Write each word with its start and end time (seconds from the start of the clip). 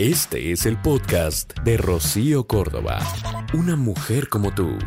Este 0.00 0.50
es 0.50 0.64
el 0.64 0.80
podcast 0.80 1.52
de 1.58 1.76
Rocío 1.76 2.46
Córdoba. 2.46 3.00
Una 3.52 3.76
mujer 3.76 4.30
como 4.30 4.54
tú. 4.54 4.78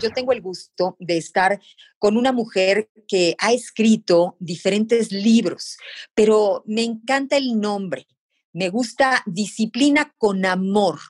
Yo 0.00 0.10
tengo 0.10 0.32
el 0.32 0.40
gusto 0.40 0.96
de 0.98 1.18
estar 1.18 1.60
con 1.98 2.16
una 2.16 2.32
mujer 2.32 2.88
que 3.06 3.36
ha 3.38 3.52
escrito 3.52 4.38
diferentes 4.40 5.12
libros, 5.12 5.76
pero 6.14 6.64
me 6.66 6.82
encanta 6.82 7.36
el 7.36 7.60
nombre. 7.60 8.06
Me 8.54 8.70
gusta 8.70 9.22
Disciplina 9.26 10.14
con 10.16 10.46
Amor. 10.46 11.00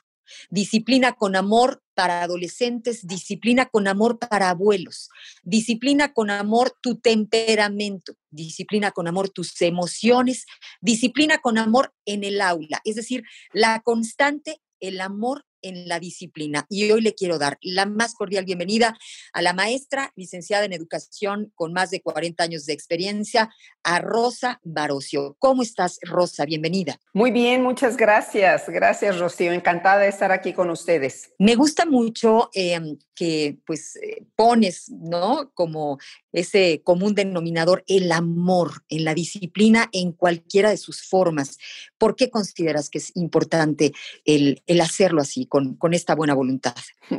Disciplina 0.51 1.13
con 1.13 1.37
amor 1.37 1.83
para 1.95 2.23
adolescentes, 2.23 3.07
disciplina 3.07 3.67
con 3.67 3.87
amor 3.89 4.19
para 4.19 4.51
abuelos, 4.51 5.11
disciplina 5.43 6.13
con 6.13 6.31
amor 6.31 6.77
tu 6.81 6.97
temperamento, 6.97 8.15
disciplina 8.31 8.91
con 8.91 9.07
amor 9.07 9.31
tus 9.31 9.61
emociones, 9.63 10.47
disciplina 10.81 11.39
con 11.39 11.59
amor 11.59 11.95
en 12.05 12.25
el 12.25 12.41
aula, 12.41 12.81
es 12.85 12.97
decir, 12.97 13.25
la 13.53 13.81
constante, 13.83 14.61
el 14.81 15.01
amor 15.01 15.45
en 15.65 15.89
la 15.89 15.99
disciplina. 15.99 16.67
Y 16.69 16.91
hoy 16.91 17.01
le 17.01 17.15
quiero 17.15 17.39
dar 17.39 17.59
la 17.63 17.87
más 17.87 18.15
cordial 18.15 18.45
bienvenida 18.45 18.97
a 19.33 19.43
la 19.43 19.53
maestra, 19.53 20.13
licenciada 20.15 20.65
en 20.65 20.73
educación 20.73 21.53
con 21.55 21.73
más 21.73 21.91
de 21.91 22.01
40 22.01 22.45
años 22.45 22.67
de 22.67 22.75
experiencia, 22.75 23.51
a 23.83 23.99
Rosa 23.99 24.61
Barocio. 24.63 25.37
¿Cómo 25.39 25.63
estás, 25.63 25.99
Rosa? 26.03 26.45
Bienvenida. 26.45 26.99
Muy 27.13 27.31
bien, 27.31 27.63
muchas 27.63 27.97
gracias. 27.97 28.69
Gracias, 28.69 29.19
Rocío. 29.19 29.53
Encantada 29.53 30.03
de 30.03 30.09
estar 30.09 30.33
aquí 30.33 30.53
con 30.53 30.71
ustedes. 30.71 31.33
Me 31.39 31.55
gusta 31.55 31.87
mucho 31.87 32.51
em, 32.55 32.99
que 33.15 33.59
pues 33.67 33.97
eh, 33.97 34.25
pones, 34.37 34.91
¿no? 34.91 35.51
Como 35.55 35.99
ese 36.33 36.83
común 36.83 37.15
denominador, 37.15 37.85
el 37.87 38.11
amor 38.13 38.85
en 38.89 39.05
la 39.05 39.15
disciplina 39.15 39.89
en 39.93 40.13
cualquiera 40.13 40.71
de 40.71 40.77
sus 40.77 41.03
formas. 41.03 41.59
¿Por 41.99 42.17
qué 42.17 42.31
consideras 42.31 42.91
que 42.91 42.99
es 42.99 43.13
importante 43.15 43.93
el, 44.25 44.63
el 44.67 44.81
hacerlo 44.81 45.21
así? 45.21 45.47
Con, 45.79 45.95
esta 45.95 46.17
buena 46.17 46.35
voluntad? 46.35 46.75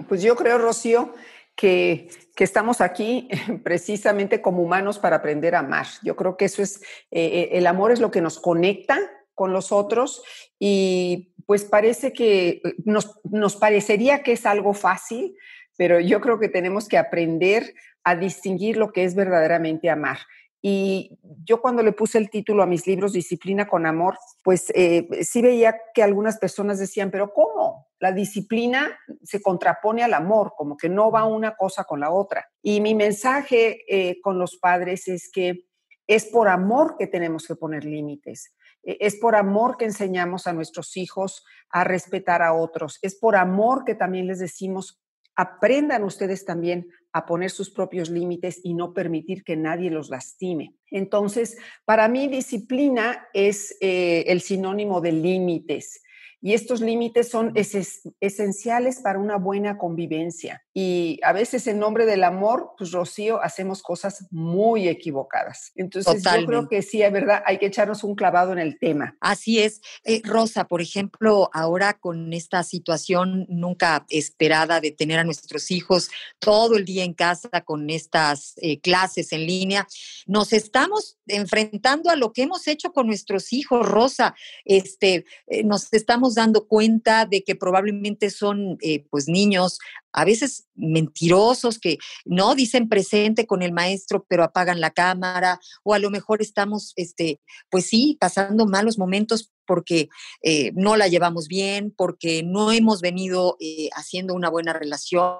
Pues 0.09 0.21
yo 0.21 0.35
creo, 0.35 0.57
Rocío, 0.57 1.13
que, 1.55 2.09
estamos 2.37 2.81
aquí 2.81 3.29
precisamente 3.63 4.41
como 4.41 4.61
humanos 4.61 4.99
para 4.99 5.17
aprender 5.17 5.55
a 5.55 5.59
amar. 5.59 5.87
Yo 6.03 6.17
creo 6.17 6.35
que 6.35 6.45
eso 6.45 6.61
es, 6.61 6.81
eh, 7.11 7.25
eh, 7.25 7.49
el 7.53 7.65
amor 7.65 7.91
es 7.91 8.01
lo 8.01 8.11
que 8.11 8.21
nos 8.21 8.39
conecta 8.39 8.99
con 9.33 9.53
los 9.53 9.71
otros 9.71 10.23
y 10.59 11.33
pues 11.45 11.63
parece 11.63 12.11
que 12.11 12.61
nos, 12.83 13.19
nos 13.23 13.55
parecería 13.55 14.23
que 14.23 14.33
es 14.33 14.45
algo 14.45 14.73
fácil, 14.73 15.35
pero 15.77 15.99
yo 15.99 16.19
creo 16.19 16.39
que 16.39 16.49
tenemos 16.49 16.87
que 16.87 16.97
aprender 16.97 17.73
a 18.03 18.15
distinguir 18.15 18.77
lo 18.77 18.91
que 18.91 19.03
es 19.03 19.15
verdaderamente 19.15 19.89
amar. 19.89 20.19
Y 20.67 21.19
yo 21.43 21.61
cuando 21.61 21.83
le 21.83 21.91
puse 21.91 22.17
el 22.17 22.31
título 22.31 22.63
a 22.63 22.65
mis 22.65 22.87
libros, 22.87 23.13
Disciplina 23.13 23.67
con 23.67 23.85
Amor, 23.85 24.17
pues 24.43 24.71
eh, 24.73 25.07
sí 25.21 25.43
veía 25.43 25.79
que 25.93 26.01
algunas 26.01 26.39
personas 26.39 26.79
decían, 26.79 27.11
pero 27.11 27.31
¿cómo? 27.33 27.85
La 27.99 28.11
disciplina 28.11 28.97
se 29.21 29.43
contrapone 29.43 30.01
al 30.01 30.15
amor, 30.15 30.53
como 30.57 30.75
que 30.75 30.89
no 30.89 31.11
va 31.11 31.25
una 31.25 31.55
cosa 31.55 31.83
con 31.83 31.99
la 31.99 32.09
otra. 32.09 32.49
Y 32.63 32.81
mi 32.81 32.95
mensaje 32.95 33.83
eh, 33.87 34.19
con 34.21 34.39
los 34.39 34.57
padres 34.57 35.07
es 35.07 35.29
que 35.31 35.67
es 36.07 36.25
por 36.25 36.47
amor 36.47 36.95
que 36.97 37.05
tenemos 37.05 37.45
que 37.45 37.55
poner 37.55 37.85
límites. 37.85 38.55
E, 38.81 38.97
es 39.01 39.17
por 39.17 39.35
amor 39.35 39.77
que 39.77 39.85
enseñamos 39.85 40.47
a 40.47 40.53
nuestros 40.53 40.97
hijos 40.97 41.45
a 41.69 41.83
respetar 41.83 42.41
a 42.41 42.53
otros. 42.53 42.97
Es 43.03 43.13
por 43.13 43.35
amor 43.35 43.85
que 43.85 43.93
también 43.93 44.25
les 44.25 44.39
decimos, 44.39 44.99
aprendan 45.35 46.03
ustedes 46.03 46.43
también 46.43 46.87
a 47.15 47.25
poner 47.25 47.49
sus 47.49 47.69
propios 47.69 48.09
límites 48.09 48.59
y 48.61 48.73
no 48.73 48.93
permitir 48.93 49.45
que 49.45 49.55
nadie 49.55 49.89
los 49.89 50.09
lastime. 50.09 50.75
Entonces, 50.91 51.57
para 51.85 52.09
mí 52.09 52.27
disciplina 52.27 53.29
es 53.33 53.77
eh, 53.79 54.25
el 54.27 54.41
sinónimo 54.41 54.99
de 54.99 55.13
límites. 55.13 56.03
Y 56.41 56.53
estos 56.53 56.81
límites 56.81 57.29
son 57.29 57.53
esenciales 57.55 58.99
para 58.99 59.17
una 59.17 59.37
buena 59.37 59.77
convivencia. 59.77 60.64
Y 60.77 61.21
a 61.23 61.31
veces 61.31 61.67
en 61.67 61.79
nombre 61.79 62.05
del 62.05 62.21
amor, 62.25 62.73
pues 62.77 62.91
Rocío, 62.91 63.41
hacemos 63.41 63.81
cosas 63.81 64.25
muy 64.29 64.89
equivocadas. 64.89 65.71
Entonces 65.75 66.21
yo 66.21 66.45
creo 66.45 66.67
que 66.67 66.81
sí, 66.81 67.01
es 67.01 67.13
verdad, 67.13 67.41
hay 67.45 67.59
que 67.59 67.67
echarnos 67.67 68.03
un 68.03 68.13
clavado 68.13 68.51
en 68.51 68.59
el 68.59 68.77
tema. 68.77 69.15
Así 69.21 69.61
es. 69.61 69.79
Eh, 70.03 70.21
Rosa, 70.25 70.67
por 70.67 70.81
ejemplo, 70.81 71.49
ahora 71.53 71.93
con 71.93 72.33
esta 72.33 72.61
situación 72.63 73.45
nunca 73.47 74.05
esperada 74.09 74.81
de 74.81 74.91
tener 74.91 75.17
a 75.17 75.23
nuestros 75.23 75.71
hijos 75.71 76.09
todo 76.39 76.75
el 76.75 76.83
día 76.83 77.05
en 77.05 77.13
casa 77.13 77.61
con 77.63 77.89
estas 77.89 78.55
eh, 78.57 78.81
clases 78.81 79.31
en 79.31 79.47
línea, 79.47 79.87
nos 80.27 80.51
estamos 80.51 81.17
enfrentando 81.25 82.09
a 82.09 82.17
lo 82.17 82.33
que 82.33 82.41
hemos 82.41 82.67
hecho 82.67 82.91
con 82.91 83.07
nuestros 83.07 83.53
hijos, 83.53 83.87
Rosa. 83.87 84.35
Este, 84.65 85.23
eh, 85.47 85.63
nos 85.63 85.93
estamos 85.93 86.35
dando 86.35 86.67
cuenta 86.67 87.25
de 87.25 87.45
que 87.45 87.55
probablemente 87.55 88.29
son 88.29 88.77
pues 89.09 89.29
niños 89.29 89.79
a 90.15 90.23
veces 90.23 90.65
mentirosos 90.75 91.77
que 91.77 91.97
no 92.23 92.55
dicen 92.55 92.87
presente 92.87 93.45
con 93.45 93.61
el 93.61 93.73
maestro, 93.73 94.25
pero 94.29 94.43
apagan 94.43 94.79
la 94.79 94.91
cámara, 94.91 95.59
o 95.83 95.93
a 95.93 95.99
lo 95.99 96.09
mejor 96.09 96.41
estamos, 96.41 96.93
este, 96.95 97.41
pues 97.69 97.87
sí, 97.87 98.17
pasando 98.19 98.65
malos 98.65 98.97
momentos 98.97 99.51
porque 99.65 100.09
eh, 100.41 100.71
no 100.75 100.95
la 100.95 101.07
llevamos 101.07 101.47
bien, 101.47 101.93
porque 101.95 102.43
no 102.43 102.71
hemos 102.71 103.01
venido 103.01 103.57
eh, 103.59 103.89
haciendo 103.95 104.33
una 104.33 104.49
buena 104.49 104.73
relación 104.73 105.35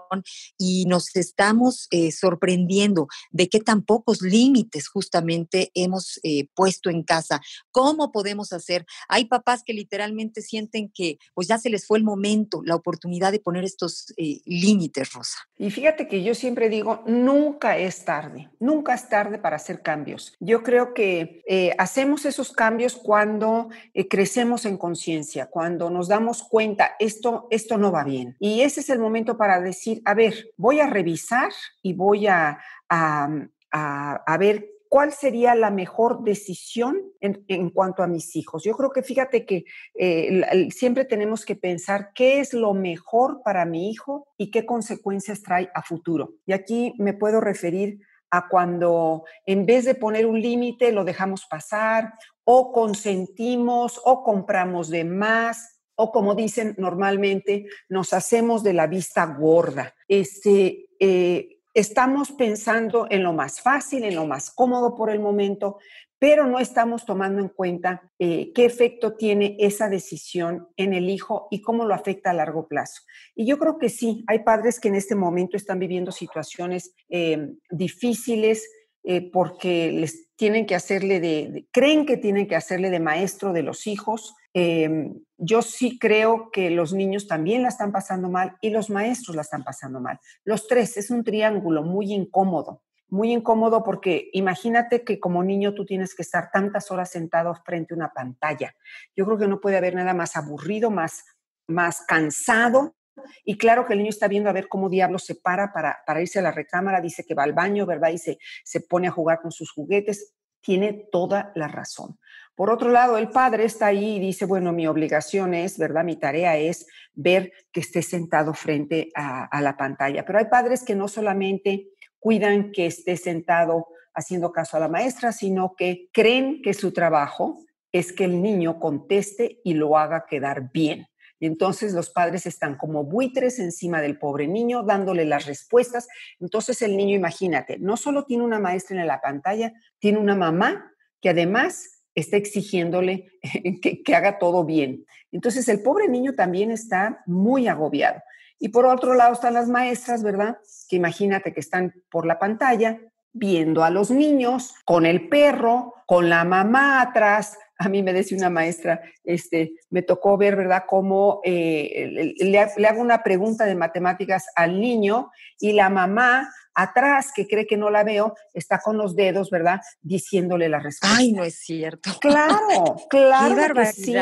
y 0.57 0.85
nos 0.85 1.15
estamos 1.15 1.87
eh, 1.91 2.11
sorprendiendo 2.11 3.07
de 3.31 3.49
qué 3.49 3.59
tan 3.59 3.83
pocos 3.83 4.21
límites 4.21 4.87
justamente 4.87 5.71
hemos 5.73 6.19
puesto 6.53 6.89
en 6.89 7.03
casa. 7.03 7.41
¿Cómo 7.71 8.11
podemos 8.11 8.51
hacer? 8.51 8.85
Hay 9.07 9.25
papás 9.25 9.63
que 9.65 9.73
literalmente 9.73 10.41
sienten 10.41 10.89
que 10.93 11.17
pues 11.33 11.47
ya 11.47 11.57
se 11.57 11.69
les 11.69 11.85
fue 11.85 11.97
el 11.97 12.03
momento, 12.03 12.61
la 12.63 12.75
oportunidad 12.75 13.31
de 13.31 13.39
poner 13.39 13.63
estos 13.63 14.13
límites 14.17 14.65
límites, 14.65 15.13
Rosa. 15.13 15.37
Y 15.57 15.69
fíjate 15.71 16.07
que 16.07 16.23
yo 16.23 16.35
siempre 16.35 16.69
digo, 16.69 17.03
nunca 17.05 17.77
es 17.77 18.03
tarde, 18.03 18.49
nunca 18.59 18.93
es 18.93 19.07
tarde 19.07 19.37
para 19.37 19.55
hacer 19.55 19.81
cambios. 19.81 20.33
Yo 20.39 20.63
creo 20.63 20.93
que 20.93 21.43
eh, 21.47 21.73
hacemos 21.77 22.25
esos 22.25 22.51
cambios 22.51 22.95
cuando 22.95 23.69
eh, 23.93 24.07
crecemos 24.15 24.65
en 24.65 24.77
conciencia, 24.77 25.47
cuando 25.47 25.89
nos 25.89 26.07
damos 26.07 26.41
cuenta, 26.41 26.95
esto, 26.99 27.47
esto 27.49 27.77
no 27.77 27.91
va 27.91 28.05
bien. 28.05 28.37
Y 28.39 28.61
ese 28.61 28.79
es 28.79 28.89
el 28.89 28.97
momento 28.97 29.35
para 29.35 29.59
decir, 29.59 30.01
a 30.05 30.13
ver, 30.13 30.51
voy 30.55 30.79
a 30.79 30.87
revisar 30.87 31.51
y 31.81 31.91
voy 31.91 32.27
a, 32.27 32.57
a, 32.87 33.27
a, 33.71 34.37
ver 34.37 34.69
cuál 34.87 35.11
sería 35.11 35.53
la 35.53 35.69
mejor 35.69 36.23
decisión 36.23 36.95
en, 37.19 37.69
cuanto 37.71 38.03
a 38.03 38.07
mis 38.07 38.37
hijos. 38.37 38.63
Yo 38.63 38.77
creo 38.77 38.91
que 38.91 39.03
fíjate 39.03 39.45
que 39.45 39.65
eh, 39.95 40.69
siempre 40.71 41.03
tenemos 41.03 41.43
que 41.43 41.57
pensar 41.57 42.11
qué 42.15 42.39
es 42.39 42.53
lo 42.53 42.73
mejor 42.73 43.41
para 43.43 43.65
mi 43.65 43.89
hijo 43.89 44.29
y 44.37 44.49
qué 44.49 44.65
consecuencias 44.65 45.43
trae 45.43 45.69
a 45.73 45.81
futuro. 45.81 46.35
Y 46.45 46.53
aquí 46.53 46.93
me 46.99 47.11
puedo 47.11 47.41
referir 47.41 47.99
a 48.31 48.47
cuando 48.47 49.23
en 49.45 49.65
vez 49.65 49.83
de 49.83 49.95
poner 49.95 50.25
un 50.25 50.41
límite 50.41 50.91
lo 50.91 51.03
dejamos 51.03 51.45
pasar 51.45 52.13
o 52.45 52.71
consentimos 52.71 53.99
o 54.05 54.23
compramos 54.23 54.89
de 54.89 55.03
más 55.03 55.75
o 55.95 56.11
como 56.11 56.35
dicen 56.35 56.75
normalmente, 56.77 57.67
nos 57.89 58.13
hacemos 58.13 58.63
de 58.63 58.73
la 58.73 58.87
vista 58.87 59.25
gorda. 59.25 59.95
Este, 60.07 60.89
eh, 60.99 61.59
estamos 61.73 62.31
pensando 62.31 63.07
en 63.09 63.23
lo 63.23 63.33
más 63.33 63.61
fácil, 63.61 64.03
en 64.03 64.15
lo 64.15 64.25
más 64.25 64.51
cómodo 64.51 64.95
por 64.95 65.09
el 65.09 65.19
momento, 65.19 65.77
pero 66.19 66.47
no 66.47 66.59
estamos 66.59 67.05
tomando 67.05 67.41
en 67.41 67.49
cuenta 67.49 68.11
eh, 68.19 68.51
qué 68.53 68.65
efecto 68.65 69.15
tiene 69.15 69.57
esa 69.59 69.89
decisión 69.89 70.67
en 70.77 70.93
el 70.93 71.09
hijo 71.09 71.47
y 71.51 71.61
cómo 71.61 71.85
lo 71.85 71.93
afecta 71.93 72.31
a 72.31 72.33
largo 72.33 72.67
plazo. 72.67 73.01
Y 73.35 73.45
yo 73.45 73.59
creo 73.59 73.77
que 73.77 73.89
sí, 73.89 74.23
hay 74.27 74.39
padres 74.39 74.79
que 74.79 74.87
en 74.87 74.95
este 74.95 75.15
momento 75.15 75.57
están 75.57 75.79
viviendo 75.79 76.11
situaciones 76.11 76.93
eh, 77.09 77.49
difíciles 77.69 78.67
eh, 79.05 79.29
porque 79.31 79.91
les 79.91 80.35
tienen 80.35 80.65
que 80.65 80.75
hacerle 80.75 81.19
de, 81.19 81.67
creen 81.71 82.05
que 82.05 82.17
tienen 82.17 82.47
que 82.47 82.55
hacerle 82.55 82.89
de 82.89 82.99
maestro 82.99 83.53
de 83.53 83.63
los 83.63 83.87
hijos 83.87 84.35
Em, 84.57 85.19
yo 85.37 85.61
sí 85.61 85.99
creo 85.99 86.49
que 86.49 86.69
los 86.69 86.93
niños 86.93 87.27
también 87.27 87.61
la 87.61 87.67
están 87.67 87.91
pasando 87.91 88.29
mal 88.29 88.55
y 88.61 88.69
los 88.69 88.89
maestros 88.89 89.35
la 89.35 89.41
están 89.41 89.65
pasando 89.65 89.99
mal. 89.99 90.17
Los 90.45 90.69
tres 90.69 90.95
es 90.95 91.11
un 91.11 91.25
triángulo 91.25 91.83
muy 91.83 92.13
incómodo, 92.13 92.81
muy 93.09 93.33
incómodo 93.33 93.83
porque 93.83 94.29
imagínate 94.31 95.03
que 95.03 95.19
como 95.19 95.43
niño 95.43 95.73
tú 95.73 95.83
tienes 95.85 96.15
que 96.15 96.21
estar 96.21 96.51
tantas 96.53 96.89
horas 96.89 97.09
sentado 97.11 97.53
frente 97.65 97.93
a 97.93 97.97
una 97.97 98.13
pantalla. 98.13 98.73
Yo 99.13 99.25
creo 99.25 99.37
que 99.37 99.47
no 99.49 99.59
puede 99.59 99.75
haber 99.75 99.93
nada 99.93 100.13
más 100.13 100.37
aburrido, 100.37 100.89
más, 100.89 101.25
más 101.67 102.03
cansado. 102.07 102.95
Y 103.43 103.57
claro 103.57 103.85
que 103.85 103.93
el 103.93 103.99
niño 103.99 104.09
está 104.09 104.27
viendo 104.27 104.49
a 104.49 104.53
ver 104.53 104.67
cómo 104.67 104.89
diablos 104.89 105.25
se 105.25 105.35
para, 105.35 105.71
para 105.71 105.99
para 106.05 106.21
irse 106.21 106.39
a 106.39 106.41
la 106.41 106.51
recámara, 106.51 107.01
dice 107.01 107.25
que 107.25 107.35
va 107.35 107.43
al 107.43 107.53
baño, 107.53 107.85
¿verdad? 107.85 108.09
Y 108.09 108.17
se, 108.17 108.37
se 108.63 108.81
pone 108.81 109.07
a 109.07 109.11
jugar 109.11 109.41
con 109.41 109.51
sus 109.51 109.71
juguetes. 109.71 110.33
Tiene 110.61 111.07
toda 111.11 111.51
la 111.55 111.67
razón. 111.67 112.17
Por 112.55 112.69
otro 112.69 112.89
lado, 112.89 113.17
el 113.17 113.29
padre 113.29 113.65
está 113.65 113.87
ahí 113.87 114.15
y 114.15 114.19
dice, 114.19 114.45
bueno, 114.45 114.71
mi 114.71 114.87
obligación 114.87 115.53
es, 115.53 115.77
¿verdad? 115.77 116.05
Mi 116.05 116.15
tarea 116.15 116.57
es 116.57 116.87
ver 117.13 117.51
que 117.73 117.81
esté 117.81 118.01
sentado 118.01 118.53
frente 118.53 119.09
a, 119.13 119.61
la 119.61 119.75
pantalla. 119.75 120.25
Pero 120.25 120.39
hay 120.39 120.45
padres 120.45 120.83
que 120.83 120.95
no 120.95 121.09
solamente 121.09 121.89
cuidan 122.17 122.71
que 122.71 122.85
esté 122.85 123.17
sentado 123.17 123.87
haciendo 124.13 124.53
caso 124.53 124.77
a 124.77 124.79
la 124.79 124.87
maestra, 124.87 125.33
sino 125.33 125.75
que 125.75 126.07
creen 126.13 126.61
que 126.61 126.73
su 126.73 126.93
trabajo 126.93 127.61
es 127.91 128.13
que 128.13 128.23
el 128.23 128.41
niño 128.41 128.79
conteste 128.79 129.59
y 129.65 129.73
lo 129.73 129.97
haga 129.97 130.25
quedar 130.25 130.71
bien. 130.71 131.07
Entonces 131.45 131.93
los 131.93 132.09
padres 132.09 132.45
están 132.45 132.77
como 132.77 133.03
buitres 133.03 133.59
encima 133.59 134.01
del 134.01 134.17
pobre 134.17 134.47
niño, 134.47 134.83
dándole 134.83 135.25
las 135.25 135.45
respuestas. 135.45 136.07
Entonces 136.39 136.81
el 136.81 136.97
niño, 136.97 137.15
imagínate, 137.15 137.77
no 137.79 137.97
solo 137.97 138.25
tiene 138.25 138.43
una 138.43 138.59
maestra 138.59 138.99
en 138.99 139.07
la 139.07 139.21
pantalla, 139.21 139.73
tiene 139.99 140.19
una 140.19 140.35
mamá 140.35 140.91
que 141.21 141.29
además 141.29 142.03
está 142.13 142.37
exigiéndole 142.37 143.31
que 144.05 144.15
haga 144.15 144.37
todo 144.39 144.65
bien. 144.65 145.05
Entonces 145.31 145.67
el 145.67 145.81
pobre 145.81 146.07
niño 146.07 146.33
también 146.33 146.71
está 146.71 147.23
muy 147.25 147.67
agobiado. 147.67 148.21
Y 148.57 148.69
por 148.69 148.85
otro 148.85 149.13
lado 149.13 149.33
están 149.33 149.53
las 149.53 149.67
maestras, 149.67 150.23
¿verdad? 150.23 150.57
Que 150.87 150.95
imagínate 150.95 151.53
que 151.53 151.59
están 151.59 151.93
por 152.09 152.25
la 152.25 152.39
pantalla 152.39 152.99
viendo 153.35 153.83
a 153.83 153.89
los 153.89 154.09
niños 154.09 154.73
con 154.85 155.05
el 155.05 155.27
perro, 155.27 155.93
con 156.07 156.29
la 156.29 156.43
mamá 156.45 157.01
atrás, 157.01 157.57
a 157.77 157.89
mí 157.89 158.01
me 158.01 158.13
decía 158.13 158.37
una 158.37 158.49
maestra, 158.49 159.01
este, 159.23 159.73
me 159.89 160.01
tocó 160.01 160.37
ver, 160.37 160.55
¿verdad?, 160.55 160.83
cómo 160.87 161.41
eh, 161.43 162.33
le, 162.37 162.59
hago 162.59 163.01
una 163.01 163.21
pregunta 163.21 163.65
de 163.65 163.75
matemáticas 163.75 164.45
al 164.55 164.79
niño 164.79 165.31
y 165.59 165.73
la 165.73 165.89
mamá 165.89 166.49
atrás, 166.73 167.31
que 167.35 167.45
cree 167.45 167.67
que 167.67 167.77
no 167.77 167.89
la 167.89 168.03
veo, 168.03 168.35
está 168.53 168.79
con 168.79 168.97
los 168.97 169.15
dedos, 169.15 169.49
¿verdad?, 169.49 169.81
diciéndole 170.01 170.69
la 170.69 170.79
respuesta. 170.79 171.17
Ay, 171.17 171.33
no 171.33 171.43
es 171.43 171.59
cierto. 171.59 172.11
Claro, 172.21 172.95
claro. 173.09 173.73
que 173.73 173.85
sí. 173.87 174.15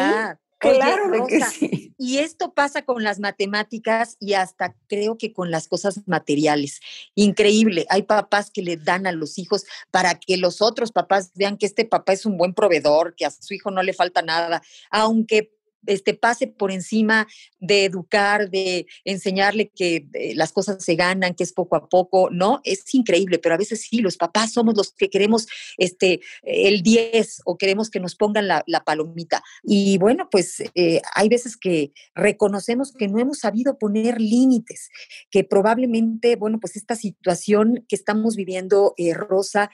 Claro 0.64 1.28
que 1.28 1.42
sí. 1.42 1.94
Y 1.98 2.18
esto 2.18 2.54
pasa 2.54 2.84
con 2.84 3.04
las 3.04 3.20
matemáticas 3.20 4.18
y 4.20 4.34
hasta 4.34 4.76
creo 4.88 5.18
que 5.18 5.32
con 5.32 5.52
las 5.52 5.68
cosas 5.68 6.02
materiales. 6.06 6.82
Increíble. 7.16 7.86
Hay 7.90 8.04
papás 8.04 8.50
que 8.52 8.62
le 8.62 8.78
dan 8.78 9.08
a 9.08 9.12
los 9.12 9.38
hijos 9.38 9.66
para 9.92 10.20
que 10.20 10.38
los 10.38 10.62
otros 10.62 10.92
papás 10.92 11.32
vean 11.36 11.58
que 11.58 11.66
este 11.66 11.86
papá 11.86 12.14
es 12.14 12.26
un 12.26 12.38
buen 12.38 12.54
proveedor, 12.54 13.16
que 13.16 13.26
a 13.26 13.32
su 13.32 13.54
hijo 13.54 13.72
no 13.72 13.84
le 13.84 13.94
falta 13.94 14.22
nada, 14.22 14.62
aunque 14.90 15.53
este, 15.86 16.14
pase 16.14 16.48
por 16.48 16.72
encima 16.72 17.28
de 17.60 17.86
educar, 17.86 18.50
de 18.50 18.88
enseñarle 19.06 19.70
que 19.70 20.08
eh, 20.14 20.34
las 20.36 20.52
cosas 20.52 20.84
se 20.84 20.96
ganan, 20.96 21.34
que 21.34 21.44
es 21.44 21.54
poco 21.54 21.76
a 21.76 21.88
poco, 21.88 22.30
¿no? 22.30 22.62
Es 22.64 22.94
increíble, 22.94 23.40
pero 23.40 23.56
a 23.56 23.58
veces 23.58 23.82
sí, 23.82 24.00
los 24.00 24.18
papás 24.18 24.52
somos 24.54 24.76
los 24.76 24.92
que 24.92 25.10
queremos 25.10 25.48
este, 25.78 26.20
el 26.44 26.84
10 26.84 27.42
o 27.46 27.58
queremos 27.58 27.90
que 27.90 28.00
nos 28.00 28.16
pongan 28.16 28.48
la, 28.48 28.64
palomita. 28.86 29.42
Y 29.64 29.98
bueno, 29.98 30.28
pues 30.30 30.62
eh, 30.76 31.02
hay 31.16 31.30
veces 31.30 31.56
que 31.56 31.94
reconocemos 32.16 32.92
que 32.92 33.08
no 33.08 33.20
hemos 33.20 33.40
sabido 33.40 33.78
poner 33.78 34.20
límites, 34.20 34.90
que 35.32 35.46
probablemente, 35.46 36.36
bueno, 36.36 36.60
pues 36.60 36.76
esta 36.76 36.96
situación 36.96 37.86
que 37.88 37.96
estamos 37.96 38.36
viviendo, 38.36 38.94
eh, 38.98 39.14
Rosa, 39.14 39.72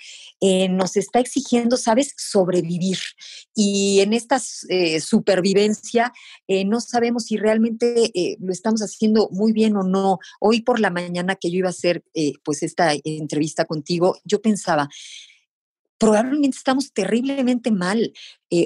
nos 0.69 0.95
está 0.95 1.19
exigiendo, 1.19 1.75
¿sabes?, 1.75 2.13
sobrevivir. 2.17 2.99
Y 3.55 4.01
en 4.01 4.13
esta 4.13 4.39
supervivencia, 4.39 5.98
eh, 6.47 6.65
no 6.65 6.79
sabemos 6.79 7.25
si 7.25 7.37
realmente 7.37 8.11
eh, 8.13 8.37
lo 8.39 8.51
estamos 8.51 8.81
haciendo 8.81 9.29
muy 9.31 9.51
bien 9.51 9.75
o 9.75 9.83
no. 9.83 10.19
Hoy 10.39 10.61
por 10.61 10.79
la 10.79 10.89
mañana 10.89 11.35
que 11.35 11.51
yo 11.51 11.57
iba 11.59 11.67
a 11.67 11.71
hacer 11.71 12.03
eh, 12.13 12.33
pues 12.43 12.63
esta 12.63 12.91
entrevista 13.03 13.65
contigo, 13.65 14.17
yo 14.23 14.41
pensaba, 14.41 14.89
probablemente 15.97 16.57
estamos 16.57 16.93
terriblemente 16.93 17.71
mal, 17.71 18.13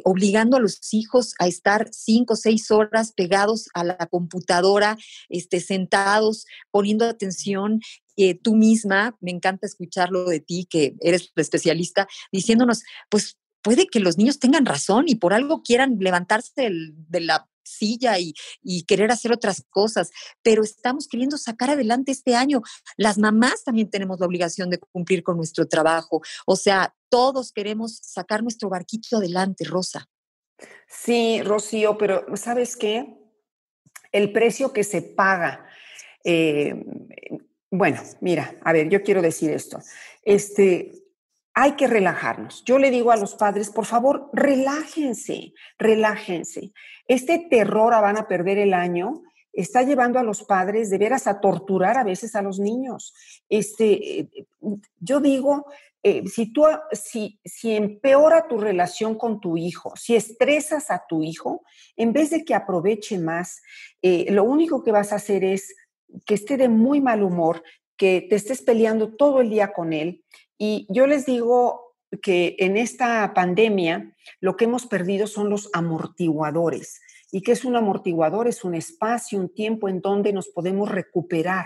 obligando 0.04 0.56
a 0.56 0.60
los 0.60 0.94
hijos 0.94 1.34
a 1.40 1.48
estar 1.48 1.90
cinco 1.92 2.36
o 2.36 2.38
seis 2.38 2.70
horas 2.70 3.12
pegados 3.12 3.70
a 3.74 3.84
la 3.84 3.98
computadora, 4.06 4.98
este, 5.30 5.60
sentados, 5.60 6.46
poniendo 6.70 7.06
atención. 7.06 7.80
tú 8.44 8.56
misma, 8.56 9.18
me 9.20 9.32
encanta 9.32 9.66
escucharlo 9.66 10.26
de 10.30 10.42
ti, 10.42 10.68
que 10.70 10.96
eres 11.02 11.32
especialista, 11.36 12.08
diciéndonos, 12.32 12.84
pues 13.10 13.36
puede 13.64 13.88
que 13.88 14.00
los 14.00 14.18
niños 14.18 14.38
tengan 14.40 14.66
razón 14.66 15.06
y 15.08 15.16
por 15.16 15.34
algo 15.34 15.64
quieran 15.64 15.98
levantarse 16.00 16.70
de 16.70 17.20
la 17.20 17.50
silla 17.64 18.20
y, 18.20 18.34
querer 18.86 19.12
hacer 19.12 19.32
otras 19.32 19.64
cosas, 19.70 20.12
pero 20.42 20.64
estamos 20.64 21.08
queriendo 21.08 21.38
sacar 21.38 21.70
adelante 21.70 22.12
este 22.12 22.36
año. 22.36 22.62
Las 22.98 23.18
mamás 23.18 23.64
también 23.64 23.90
tenemos 23.90 24.20
la 24.20 24.26
obligación 24.26 24.70
de 24.70 24.78
cumplir 24.78 25.24
con 25.24 25.38
nuestro 25.38 25.68
trabajo. 25.68 26.22
O 26.46 26.56
sea, 26.56 26.94
todos 27.10 27.52
queremos 27.52 27.98
sacar 27.98 28.44
nuestro 28.44 28.70
barquito 28.70 29.18
adelante, 29.18 29.64
Rosa. 29.64 30.10
Sí, 30.88 31.42
Rocío, 31.42 31.98
pero 31.98 32.26
¿sabes 32.36 32.76
qué? 32.76 33.18
El 34.12 34.32
precio 34.32 34.74
que 34.74 34.84
se 34.84 35.02
paga. 35.02 35.66
Eh, 36.24 36.76
bueno, 37.72 38.02
mira, 38.22 38.56
a 38.64 38.74
ver, 38.74 38.90
yo 38.90 39.02
quiero 39.02 39.22
decir 39.22 39.50
esto. 39.50 39.80
Este, 40.22 41.03
hay 41.54 41.74
que 41.74 41.88
relajarnos. 41.88 42.64
Yo 42.66 42.80
le 42.80 42.90
digo 42.90 43.12
a 43.12 43.18
los 43.18 43.36
padres, 43.36 43.70
por 43.70 43.86
favor, 43.86 44.30
relájense, 44.34 45.54
relájense. 45.78 46.74
Este 47.08 47.48
terror 47.50 47.94
a 47.94 48.02
van 48.02 48.18
a 48.18 48.28
perder 48.28 48.58
el 48.58 48.74
año 48.74 49.22
está 49.52 49.84
llevando 49.84 50.18
a 50.18 50.24
los 50.24 50.44
padres 50.44 50.90
de 50.90 50.98
veras 50.98 51.28
a 51.28 51.40
torturar 51.40 51.98
a 51.98 52.04
veces 52.04 52.36
a 52.36 52.42
los 52.42 52.60
niños. 52.60 53.14
Este, 53.50 54.30
yo 55.00 55.20
digo, 55.20 55.68
eh, 56.02 56.28
si 56.28 56.52
tú, 56.52 56.66
si, 56.92 57.40
si 57.46 57.76
empeora 57.76 58.48
tu 58.48 58.58
relación 58.58 59.16
con 59.16 59.40
tu 59.40 59.56
hijo, 59.56 59.94
si 59.96 60.16
estresas 60.16 60.90
a 60.90 61.06
tu 61.08 61.22
hijo, 61.22 61.64
en 61.96 62.14
vez 62.14 62.32
de 62.32 62.44
que 62.44 62.56
aproveche 62.56 63.20
más, 63.20 63.62
eh, 64.02 64.26
lo 64.32 64.44
único 64.44 64.84
que 64.84 64.92
vas 64.92 65.14
a 65.14 65.18
hacer 65.18 65.44
es 65.44 65.76
que 66.26 66.34
esté 66.34 66.58
de 66.58 66.68
muy 66.68 67.00
mal 67.00 67.22
humor, 67.22 67.64
que 67.96 68.26
te 68.28 68.36
estés 68.36 68.64
peleando 68.64 69.16
todo 69.16 69.40
el 69.40 69.52
día 69.52 69.72
con 69.72 69.94
él 69.94 70.24
y 70.66 70.88
yo 70.88 71.08
les 71.08 71.26
digo 71.26 71.98
que 72.22 72.56
en 72.58 72.78
esta 72.78 73.34
pandemia 73.34 74.16
lo 74.40 74.56
que 74.56 74.64
hemos 74.64 74.86
perdido 74.86 75.28
son 75.28 75.50
los 75.50 75.70
amortiguadores. 75.74 77.02
¿Y 77.34 77.42
qué 77.42 77.52
es 77.52 77.66
un 77.66 77.76
amortiguador? 77.76 78.48
Es 78.48 78.64
un 78.64 78.74
espacio, 78.74 79.40
un 79.40 79.54
tiempo 79.54 79.90
en 79.90 80.00
donde 80.00 80.32
nos 80.32 80.48
podemos 80.48 80.90
recuperar. 80.90 81.66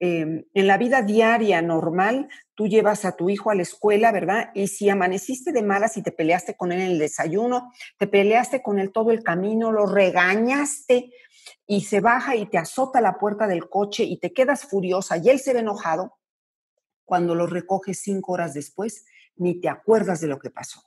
Em, 0.00 0.46
en 0.54 0.66
la 0.66 0.78
vida 0.78 1.02
diaria 1.02 1.60
normal, 1.60 2.28
tú 2.54 2.66
llevas 2.66 3.04
a 3.04 3.14
tu 3.14 3.28
hijo 3.28 3.50
a 3.50 3.54
la 3.54 3.60
escuela, 3.60 4.10
¿verdad? 4.10 4.52
Y 4.54 4.68
si 4.68 4.88
amaneciste 4.88 5.52
de 5.52 5.62
malas 5.62 5.98
y 5.98 6.02
te 6.02 6.10
peleaste 6.10 6.56
con 6.56 6.72
él 6.72 6.80
en 6.80 6.92
el 6.92 6.98
desayuno, 6.98 7.74
te 7.98 8.06
peleaste 8.06 8.62
con 8.62 8.78
él 8.78 8.90
todo 8.90 9.10
el 9.10 9.22
camino, 9.22 9.70
lo 9.70 9.84
regañaste 9.84 11.10
y 11.66 11.82
se 11.82 12.00
baja 12.00 12.36
y 12.36 12.46
te 12.46 12.56
azota 12.56 13.02
la 13.02 13.18
puerta 13.18 13.46
del 13.46 13.68
coche 13.68 14.04
y 14.04 14.16
te 14.16 14.32
quedas 14.32 14.64
furiosa 14.64 15.18
y 15.18 15.28
él 15.28 15.40
se 15.40 15.52
ve 15.52 15.60
enojado, 15.60 16.16
cuando 17.04 17.34
lo 17.34 17.46
recoges 17.46 18.00
cinco 18.00 18.32
horas 18.32 18.54
después, 18.54 19.04
ni 19.36 19.60
te 19.60 19.68
acuerdas 19.68 20.20
de 20.20 20.28
lo 20.28 20.38
que 20.38 20.50
pasó. 20.50 20.82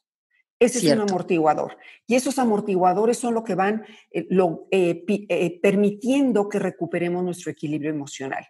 Ese 0.59 0.79
es 0.79 0.91
un 0.91 1.01
amortiguador. 1.01 1.77
Y 2.07 2.15
esos 2.15 2.39
amortiguadores 2.39 3.19
son 3.19 3.35
lo 3.35 3.43
que 3.43 3.53
van 3.53 3.85
eh, 4.09 4.25
lo, 4.29 4.67
eh, 4.71 5.03
eh, 5.07 5.59
permitiendo 5.61 6.49
que 6.49 6.57
recuperemos 6.57 7.23
nuestro 7.23 7.51
equilibrio 7.51 7.91
emocional. 7.91 8.47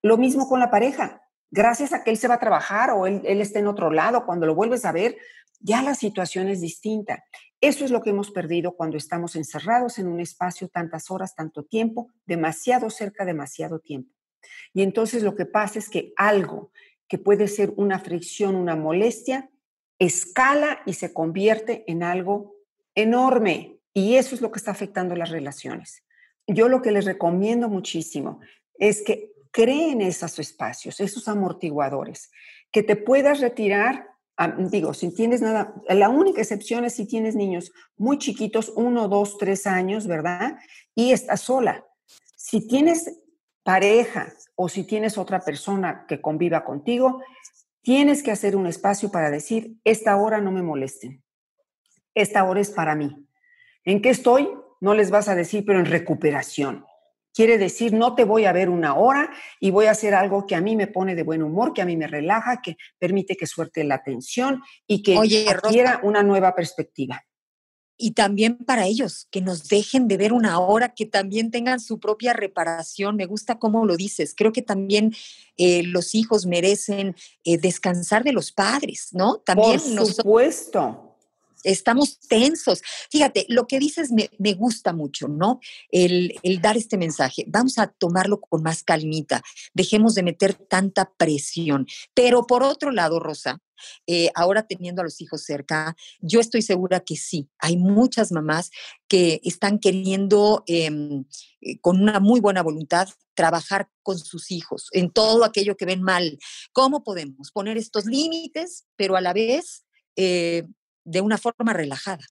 Lo 0.00 0.16
mismo 0.16 0.48
con 0.48 0.60
la 0.60 0.70
pareja. 0.70 1.22
Gracias 1.50 1.92
a 1.92 2.02
que 2.02 2.10
él 2.10 2.16
se 2.16 2.28
va 2.28 2.34
a 2.34 2.40
trabajar 2.40 2.90
o 2.92 3.06
él, 3.06 3.20
él 3.26 3.42
está 3.42 3.58
en 3.58 3.66
otro 3.66 3.90
lado, 3.90 4.24
cuando 4.24 4.46
lo 4.46 4.54
vuelves 4.54 4.86
a 4.86 4.92
ver, 4.92 5.18
ya 5.60 5.82
la 5.82 5.94
situación 5.94 6.48
es 6.48 6.62
distinta. 6.62 7.24
Eso 7.60 7.84
es 7.84 7.90
lo 7.90 8.00
que 8.00 8.10
hemos 8.10 8.30
perdido 8.30 8.74
cuando 8.74 8.96
estamos 8.96 9.36
encerrados 9.36 9.98
en 9.98 10.08
un 10.08 10.20
espacio 10.20 10.68
tantas 10.68 11.10
horas, 11.10 11.34
tanto 11.34 11.64
tiempo, 11.64 12.10
demasiado 12.24 12.88
cerca, 12.88 13.26
demasiado 13.26 13.78
tiempo. 13.78 14.10
Y 14.72 14.82
entonces 14.82 15.22
lo 15.22 15.36
que 15.36 15.46
pasa 15.46 15.78
es 15.78 15.88
que 15.88 16.12
algo 16.16 16.72
que 17.12 17.18
puede 17.18 17.46
ser 17.46 17.74
una 17.76 17.98
fricción, 17.98 18.54
una 18.54 18.74
molestia, 18.74 19.50
escala 19.98 20.80
y 20.86 20.94
se 20.94 21.12
convierte 21.12 21.84
en 21.86 22.02
algo 22.02 22.54
enorme. 22.94 23.76
Y 23.92 24.14
eso 24.14 24.34
es 24.34 24.40
lo 24.40 24.50
que 24.50 24.58
está 24.58 24.70
afectando 24.70 25.14
las 25.14 25.28
relaciones. 25.28 26.04
Yo 26.46 26.70
lo 26.70 26.80
que 26.80 26.90
les 26.90 27.04
recomiendo 27.04 27.68
muchísimo 27.68 28.40
es 28.78 29.02
que 29.02 29.30
creen 29.50 30.00
esos 30.00 30.38
espacios, 30.38 31.00
esos 31.00 31.28
amortiguadores, 31.28 32.30
que 32.70 32.82
te 32.82 32.96
puedas 32.96 33.40
retirar, 33.40 34.08
digo, 34.70 34.94
si 34.94 35.14
tienes 35.14 35.42
nada, 35.42 35.74
la 35.90 36.08
única 36.08 36.40
excepción 36.40 36.86
es 36.86 36.94
si 36.94 37.04
tienes 37.04 37.36
niños 37.36 37.72
muy 37.98 38.16
chiquitos, 38.16 38.72
uno, 38.74 39.06
dos, 39.08 39.36
tres 39.36 39.66
años, 39.66 40.06
¿verdad? 40.06 40.56
Y 40.94 41.12
estás 41.12 41.42
sola. 41.42 41.84
Si 42.36 42.66
tienes 42.66 43.21
pareja 43.62 44.32
o 44.54 44.68
si 44.68 44.84
tienes 44.84 45.18
otra 45.18 45.40
persona 45.40 46.04
que 46.08 46.20
conviva 46.20 46.64
contigo, 46.64 47.22
tienes 47.80 48.22
que 48.22 48.30
hacer 48.30 48.56
un 48.56 48.66
espacio 48.66 49.10
para 49.10 49.30
decir, 49.30 49.76
esta 49.84 50.16
hora 50.16 50.40
no 50.40 50.52
me 50.52 50.62
molesten, 50.62 51.22
esta 52.14 52.44
hora 52.44 52.60
es 52.60 52.70
para 52.70 52.94
mí. 52.94 53.26
¿En 53.84 54.00
qué 54.00 54.10
estoy? 54.10 54.48
No 54.80 54.94
les 54.94 55.10
vas 55.10 55.28
a 55.28 55.34
decir, 55.34 55.64
pero 55.66 55.78
en 55.78 55.86
recuperación. 55.86 56.84
Quiere 57.34 57.56
decir, 57.56 57.94
no 57.94 58.14
te 58.14 58.24
voy 58.24 58.44
a 58.44 58.52
ver 58.52 58.68
una 58.68 58.94
hora 58.94 59.32
y 59.58 59.70
voy 59.70 59.86
a 59.86 59.92
hacer 59.92 60.14
algo 60.14 60.46
que 60.46 60.54
a 60.54 60.60
mí 60.60 60.76
me 60.76 60.86
pone 60.86 61.14
de 61.14 61.22
buen 61.22 61.42
humor, 61.42 61.72
que 61.72 61.80
a 61.80 61.86
mí 61.86 61.96
me 61.96 62.06
relaja, 62.06 62.60
que 62.62 62.76
permite 62.98 63.36
que 63.36 63.46
suerte 63.46 63.84
la 63.84 63.94
atención 63.94 64.62
y 64.86 65.02
que 65.02 65.16
adquiera 65.48 66.00
una 66.02 66.22
nueva 66.22 66.54
perspectiva 66.54 67.24
y 68.02 68.10
también 68.10 68.56
para 68.56 68.86
ellos, 68.86 69.28
que 69.30 69.40
nos 69.40 69.68
dejen 69.68 70.08
de 70.08 70.16
ver 70.16 70.32
una 70.32 70.58
hora, 70.58 70.92
que 70.92 71.06
también 71.06 71.52
tengan 71.52 71.78
su 71.78 72.00
propia 72.00 72.32
reparación. 72.32 73.14
Me 73.14 73.26
gusta 73.26 73.60
cómo 73.60 73.86
lo 73.86 73.96
dices. 73.96 74.34
Creo 74.36 74.52
que 74.52 74.60
también 74.60 75.14
eh, 75.56 75.84
los 75.84 76.16
hijos 76.16 76.44
merecen 76.44 77.14
eh, 77.44 77.58
descansar 77.58 78.24
de 78.24 78.32
los 78.32 78.50
padres, 78.50 79.10
¿no? 79.12 79.36
También 79.38 79.80
Por 79.96 80.06
supuesto. 80.12 81.11
Estamos 81.62 82.20
tensos. 82.20 82.82
Fíjate, 83.10 83.46
lo 83.48 83.66
que 83.66 83.78
dices 83.78 84.10
me, 84.12 84.52
gusta 84.54 84.92
mucho, 84.92 85.28
¿no? 85.28 85.60
El, 85.90 86.38
dar 86.60 86.76
este 86.76 86.98
mensaje. 86.98 87.44
Vamos 87.48 87.78
a 87.78 87.88
tomarlo 87.88 88.40
con 88.40 88.62
más 88.62 88.82
calmita. 88.82 89.42
Dejemos 89.74 90.14
de 90.14 90.22
meter 90.22 90.54
tanta 90.54 91.12
presión. 91.16 91.86
Pero 92.14 92.46
por 92.46 92.62
otro 92.62 92.90
lado, 92.90 93.18
Rosa, 93.18 93.60
eh, 94.06 94.30
ahora 94.34 94.66
teniendo 94.66 95.00
a 95.02 95.04
los 95.04 95.20
hijos 95.20 95.42
cerca, 95.42 95.96
yo 96.20 96.40
estoy 96.40 96.62
segura 96.62 97.00
que 97.00 97.16
sí, 97.16 97.48
hay 97.58 97.76
muchas 97.76 98.30
mamás 98.30 98.70
que 99.08 99.40
están 99.42 99.80
queriendo, 99.80 100.62
em, 100.66 101.24
eh, 101.60 101.80
con 101.80 102.00
una 102.00 102.20
muy 102.20 102.40
buena 102.40 102.62
voluntad, 102.62 103.08
trabajar 103.34 103.88
con 104.02 104.18
sus 104.18 104.50
hijos 104.50 104.88
en 104.92 105.10
todo 105.10 105.44
aquello 105.44 105.76
que 105.76 105.86
ven 105.86 106.02
mal. 106.02 106.38
¿Cómo 106.72 107.02
podemos 107.02 107.50
poner 107.50 107.76
estos 107.76 108.04
límites, 108.04 108.84
pero 108.96 109.16
a 109.16 109.20
la 109.20 109.32
vez 109.32 109.84
eh, 110.16 110.64
de 111.04 111.20
una 111.20 111.38
forma 111.38 111.72
relajada. 111.72 112.24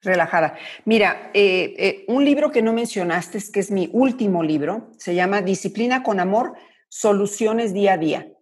Relajada. 0.00 0.56
Mira, 0.84 1.30
eh, 1.34 1.74
eh, 1.76 2.04
un 2.06 2.24
libro 2.24 2.52
que 2.52 2.62
no 2.62 2.72
mencionaste, 2.72 3.38
que 3.52 3.60
es 3.60 3.70
mi 3.70 3.90
último 3.92 4.44
libro, 4.44 4.92
se 4.96 5.14
llama 5.14 5.42
Disciplina 5.42 6.04
con 6.04 6.20
Amor, 6.20 6.54
Soluciones 6.88 7.74
Día 7.74 7.94
a 7.94 7.98
Día. 7.98 8.32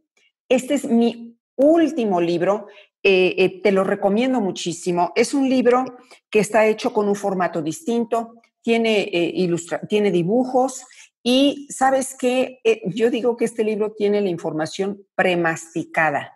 Este 0.51 0.75
es 0.75 0.85
mi 0.85 1.39
último 1.57 2.21
libro, 2.21 2.67
eh, 3.03 3.61
te 3.63 3.73
lo 3.73 3.85
recomiendo 3.85 4.41
muchísimo. 4.41 5.13
Es 5.17 5.33
un 5.33 5.49
libro 5.49 5.85
que 6.29 6.41
está 6.41 6.67
hecho 6.67 6.93
con 6.93 7.09
un 7.09 7.15
formato 7.15 7.63
distinto, 7.63 8.35
tiene, 8.61 9.09
ilustra 9.35 9.81
tiene 9.89 10.11
dibujos 10.11 10.85
y 11.23 11.69
sabes 11.71 12.17
que 12.19 12.59
yo 12.87 13.11
digo 13.11 13.37
que 13.37 13.45
este 13.45 13.63
libro 13.63 13.93
tiene 13.93 14.21
la 14.21 14.29
información 14.29 15.07
premasticada. 15.15 16.33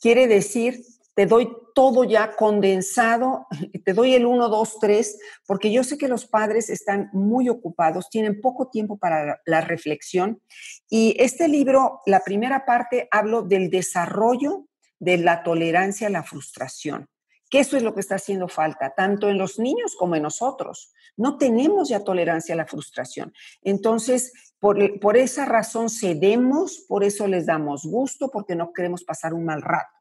Quiere 0.00 0.26
decir 0.26 0.80
te 1.16 1.24
doy 1.24 1.48
todo 1.74 2.04
ya 2.04 2.36
condensado, 2.36 3.46
te 3.84 3.94
doy 3.94 4.14
el 4.14 4.26
1, 4.26 4.48
2, 4.48 4.78
3, 4.78 5.18
porque 5.46 5.72
yo 5.72 5.82
sé 5.82 5.96
que 5.96 6.08
los 6.08 6.26
padres 6.26 6.68
están 6.68 7.08
muy 7.12 7.48
ocupados, 7.48 8.10
tienen 8.10 8.40
poco 8.40 8.68
tiempo 8.68 8.98
para 8.98 9.40
la 9.46 9.62
reflexión. 9.62 10.42
Y 10.90 11.16
este 11.18 11.48
libro, 11.48 12.02
la 12.04 12.20
primera 12.20 12.66
parte, 12.66 13.08
hablo 13.10 13.42
del 13.42 13.70
desarrollo 13.70 14.66
de 14.98 15.16
la 15.16 15.42
tolerancia 15.42 16.08
a 16.08 16.10
la 16.10 16.22
frustración, 16.22 17.08
que 17.48 17.60
eso 17.60 17.78
es 17.78 17.82
lo 17.82 17.94
que 17.94 18.00
está 18.00 18.16
haciendo 18.16 18.46
falta, 18.46 18.92
tanto 18.94 19.30
en 19.30 19.38
los 19.38 19.58
niños 19.58 19.96
como 19.96 20.16
en 20.16 20.22
nosotros. 20.22 20.92
No 21.16 21.38
tenemos 21.38 21.88
ya 21.88 22.04
tolerancia 22.04 22.54
a 22.54 22.58
la 22.58 22.66
frustración. 22.66 23.32
Entonces, 23.62 24.34
por, 24.58 25.00
por 25.00 25.16
esa 25.16 25.46
razón 25.46 25.88
cedemos, 25.88 26.84
por 26.86 27.04
eso 27.04 27.26
les 27.26 27.46
damos 27.46 27.86
gusto, 27.86 28.28
porque 28.30 28.54
no 28.54 28.74
queremos 28.74 29.02
pasar 29.02 29.32
un 29.32 29.46
mal 29.46 29.62
rato. 29.62 29.95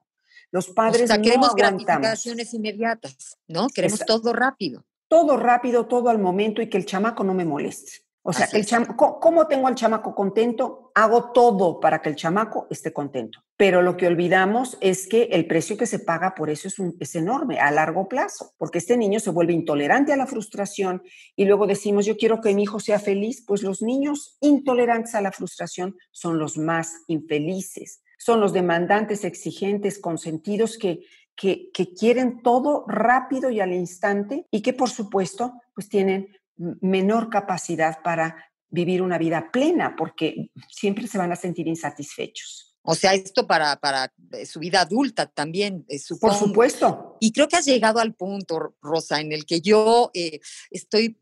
Los 0.55 0.69
padres 0.69 1.11
o 1.11 1.21
queremos 1.21 1.53
gratificaciones 1.53 2.53
inmediatas, 2.53 3.37
¿no? 3.45 3.67
Queremos 3.67 3.99
todo 4.05 4.31
rápido. 4.31 4.85
Todo 5.09 5.35
rápido, 5.35 5.85
todo 5.85 6.07
al 6.07 6.17
momento 6.17 6.61
y 6.61 6.69
que 6.69 6.77
el 6.77 6.85
chamaco 6.85 7.25
no 7.25 7.33
me 7.33 7.43
moleste. 7.43 8.05
O 8.21 8.31
sea, 8.31 8.47
el 8.53 8.65
¿cómo 8.95 9.47
tengo 9.47 9.67
al 9.67 9.75
chamaco 9.75 10.15
contento? 10.15 10.93
Hago 10.95 11.33
todo 11.33 11.81
para 11.81 12.01
que 12.01 12.07
el 12.07 12.15
chamaco 12.15 12.67
esté 12.69 12.93
contento. 12.93 13.43
Pero 13.57 13.81
lo 13.81 13.97
que 13.97 14.07
olvidamos 14.07 14.77
es 14.79 15.07
que 15.07 15.23
el 15.23 15.45
precio 15.45 15.75
que 15.75 15.87
se 15.87 15.99
paga 15.99 16.33
por 16.35 16.49
eso 16.49 16.69
es, 16.69 16.75
es 17.01 17.15
enorme 17.15 17.59
a 17.59 17.69
largo 17.69 18.07
plazo, 18.07 18.53
porque 18.57 18.77
este 18.77 18.95
niño 18.95 19.19
se 19.19 19.31
vuelve 19.31 19.51
intolerante 19.51 20.13
a 20.13 20.17
la 20.17 20.25
frustración 20.25 21.03
y 21.35 21.43
luego 21.43 21.67
decimos, 21.67 22.05
yo 22.05 22.15
quiero 22.15 22.39
que 22.39 22.53
mi 22.53 22.63
hijo 22.63 22.79
sea 22.79 22.99
feliz, 22.99 23.43
pues 23.45 23.61
los 23.61 23.81
niños 23.81 24.37
intolerantes 24.39 25.15
a 25.15 25.21
la 25.21 25.33
frustración 25.33 25.97
son 26.11 26.39
los 26.39 26.57
más 26.57 26.93
infelices 27.07 28.04
son 28.17 28.39
los 28.39 28.53
demandantes, 28.53 29.23
exigentes, 29.23 29.99
consentidos 29.99 30.77
que, 30.77 31.05
que, 31.35 31.71
quieren 31.97 32.41
todo 32.41 32.85
rápido 32.87 33.49
y 33.49 33.59
al 33.59 33.73
instante 33.73 34.45
y 34.51 34.61
que 34.61 34.73
por 34.73 34.89
supuesto 34.89 35.53
pues 35.73 35.89
tienen 35.89 36.29
menor 36.57 37.29
capacidad 37.29 38.01
para 38.03 38.35
vivir 38.69 39.01
una 39.01 39.17
vida 39.17 39.51
plena 39.51 39.95
porque 39.97 40.51
siempre 40.69 41.07
se 41.07 41.17
van 41.17 41.31
a 41.31 41.35
sentir 41.35 41.67
insatisfechos. 41.67 42.77
O 42.81 42.95
sea, 42.95 43.13
esto 43.13 43.47
para, 43.47 43.75
para 43.77 44.13
eh, 44.31 44.45
su 44.45 44.59
vida 44.59 44.81
adulta 44.81 45.25
también, 45.25 45.85
eh, 45.89 45.97
Por 46.21 46.33
supuesto. 46.35 47.04
Y 47.19 47.31
creo 47.31 47.47
que 47.47 47.57
has 47.57 47.65
llegado 47.65 47.99
al 47.99 48.13
punto, 48.13 48.75
Rosa, 48.81 49.21
en 49.21 49.31
el 49.31 49.45
que 49.45 49.61
yo 49.61 50.11
eh, 50.13 50.39
estoy 50.71 51.17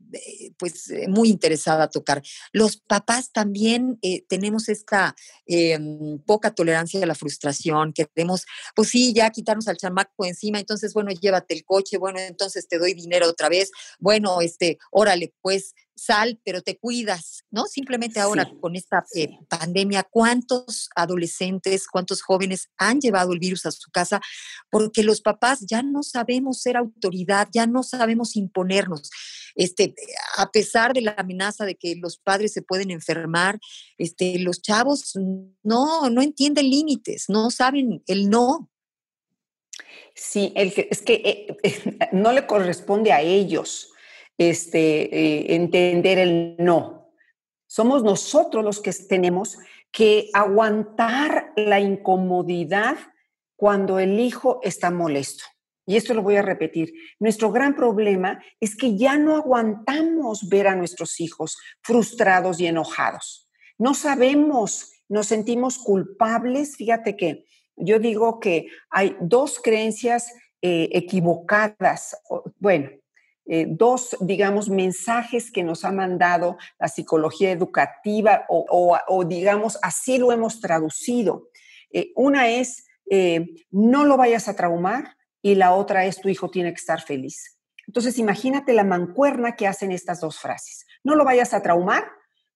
pues 0.57 0.91
muy 1.07 1.29
interesada 1.29 1.85
a 1.85 1.89
tocar. 1.89 2.21
Los 2.51 2.77
papás 2.77 3.31
también 3.31 3.99
tenemos 4.27 4.69
esta 4.69 5.15
poca 6.25 6.53
tolerancia 6.53 7.01
a 7.01 7.05
la 7.05 7.15
frustración, 7.15 7.93
que 7.93 8.05
queremos, 8.05 8.45
pues 8.75 8.89
sí, 8.89 9.13
ya 9.13 9.29
quitarnos 9.29 9.67
al 9.67 9.77
chamaco 9.77 10.25
encima, 10.25 10.59
entonces, 10.59 10.93
bueno, 10.93 11.11
llévate 11.11 11.53
el 11.53 11.63
coche, 11.63 11.97
bueno, 11.97 12.19
entonces 12.19 12.67
te 12.67 12.77
doy 12.77 12.93
dinero 12.93 13.27
otra 13.29 13.49
vez, 13.49 13.71
bueno, 13.99 14.41
este, 14.41 14.77
órale, 14.91 15.33
pues 15.41 15.73
sal, 15.95 16.39
pero 16.43 16.61
te 16.61 16.77
cuidas, 16.77 17.43
¿no? 17.51 17.65
Simplemente 17.65 18.19
ahora 18.19 18.51
con 18.59 18.75
esta 18.75 19.05
eh, 19.15 19.29
pandemia, 19.47 20.03
¿cuántos 20.03 20.89
adolescentes, 20.95 21.87
cuántos 21.87 22.21
jóvenes 22.21 22.69
han 22.77 22.99
llevado 22.99 23.33
el 23.33 23.39
virus 23.39 23.65
a 23.65 23.71
su 23.71 23.91
casa? 23.91 24.21
Porque 24.69 25.03
los 25.03 25.21
papás 25.21 25.65
ya 25.67 25.83
no 25.83 26.03
sabemos 26.03 26.61
ser 26.61 26.77
autoridad, 26.77 27.47
ya 27.53 27.67
no 27.67 27.83
sabemos 27.83 28.35
imponernos. 28.35 29.09
Este, 29.55 29.93
a 30.37 30.49
pesar 30.51 30.93
de 30.93 31.01
la 31.01 31.15
amenaza 31.17 31.65
de 31.65 31.75
que 31.75 31.95
los 31.95 32.17
padres 32.17 32.53
se 32.53 32.63
pueden 32.63 32.89
enfermar, 32.91 33.59
este, 33.97 34.39
los 34.39 34.61
chavos 34.61 35.13
no, 35.63 36.09
no 36.09 36.21
entienden 36.21 36.69
límites, 36.69 37.25
no 37.29 37.51
saben 37.51 38.03
el 38.07 38.29
no. 38.29 38.69
Sí, 40.15 40.53
el 40.55 40.73
es 40.89 41.01
que 41.01 41.57
eh, 41.63 42.09
no 42.11 42.31
le 42.31 42.45
corresponde 42.47 43.11
a 43.11 43.21
ellos 43.21 43.92
este, 44.37 45.03
eh, 45.03 45.55
entender 45.55 46.17
el 46.17 46.55
no. 46.59 47.11
Somos 47.67 48.03
nosotros 48.03 48.63
los 48.63 48.81
que 48.81 48.91
tenemos 48.93 49.57
que 49.91 50.29
aguantar 50.33 51.53
la 51.55 51.79
incomodidad 51.79 52.97
cuando 53.55 53.99
el 53.99 54.19
hijo 54.19 54.59
está 54.63 54.91
molesto. 54.91 55.43
Y 55.85 55.97
esto 55.97 56.13
lo 56.13 56.23
voy 56.23 56.37
a 56.37 56.41
repetir. 56.41 56.93
Nuestro 57.19 57.51
gran 57.51 57.75
problema 57.75 58.41
es 58.59 58.75
que 58.75 58.97
ya 58.97 59.17
no 59.17 59.35
aguantamos 59.35 60.47
ver 60.49 60.67
a 60.67 60.75
nuestros 60.75 61.19
hijos 61.19 61.57
frustrados 61.81 62.59
y 62.59 62.67
enojados. 62.67 63.49
No 63.77 63.93
sabemos, 63.93 64.91
nos 65.09 65.27
sentimos 65.27 65.77
culpables. 65.77 66.77
Fíjate 66.77 67.17
que 67.17 67.45
yo 67.75 67.99
digo 67.99 68.39
que 68.39 68.67
hay 68.89 69.15
dos 69.19 69.59
creencias 69.59 70.31
eh, 70.61 70.89
equivocadas. 70.93 72.17
Bueno, 72.59 72.89
eh, 73.45 73.65
dos, 73.67 74.15
digamos, 74.21 74.69
mensajes 74.69 75.51
que 75.51 75.63
nos 75.63 75.83
ha 75.83 75.91
mandado 75.91 76.57
la 76.79 76.87
psicología 76.87 77.51
educativa 77.51 78.45
o, 78.49 79.25
digamos, 79.25 79.77
así 79.81 80.17
lo 80.17 80.31
hemos 80.31 80.61
traducido. 80.61 81.49
Eh, 81.91 82.11
una 82.15 82.49
es, 82.49 82.85
eh, 83.09 83.45
no 83.69 84.05
lo 84.05 84.15
vayas 84.17 84.47
a 84.47 84.55
traumar 84.55 85.17
y 85.41 85.55
la 85.55 85.73
otra 85.73 86.05
es, 86.05 86.21
tu 86.21 86.29
hijo 86.29 86.49
tiene 86.49 86.69
que 86.71 86.79
estar 86.79 87.01
feliz. 87.01 87.59
Entonces, 87.85 88.17
imagínate 88.17 88.71
la 88.71 88.85
mancuerna 88.85 89.57
que 89.57 89.67
hacen 89.67 89.91
estas 89.91 90.21
dos 90.21 90.39
frases. 90.39 90.85
No 91.03 91.15
lo 91.15 91.25
vayas 91.25 91.53
a 91.53 91.61
traumar, 91.61 92.05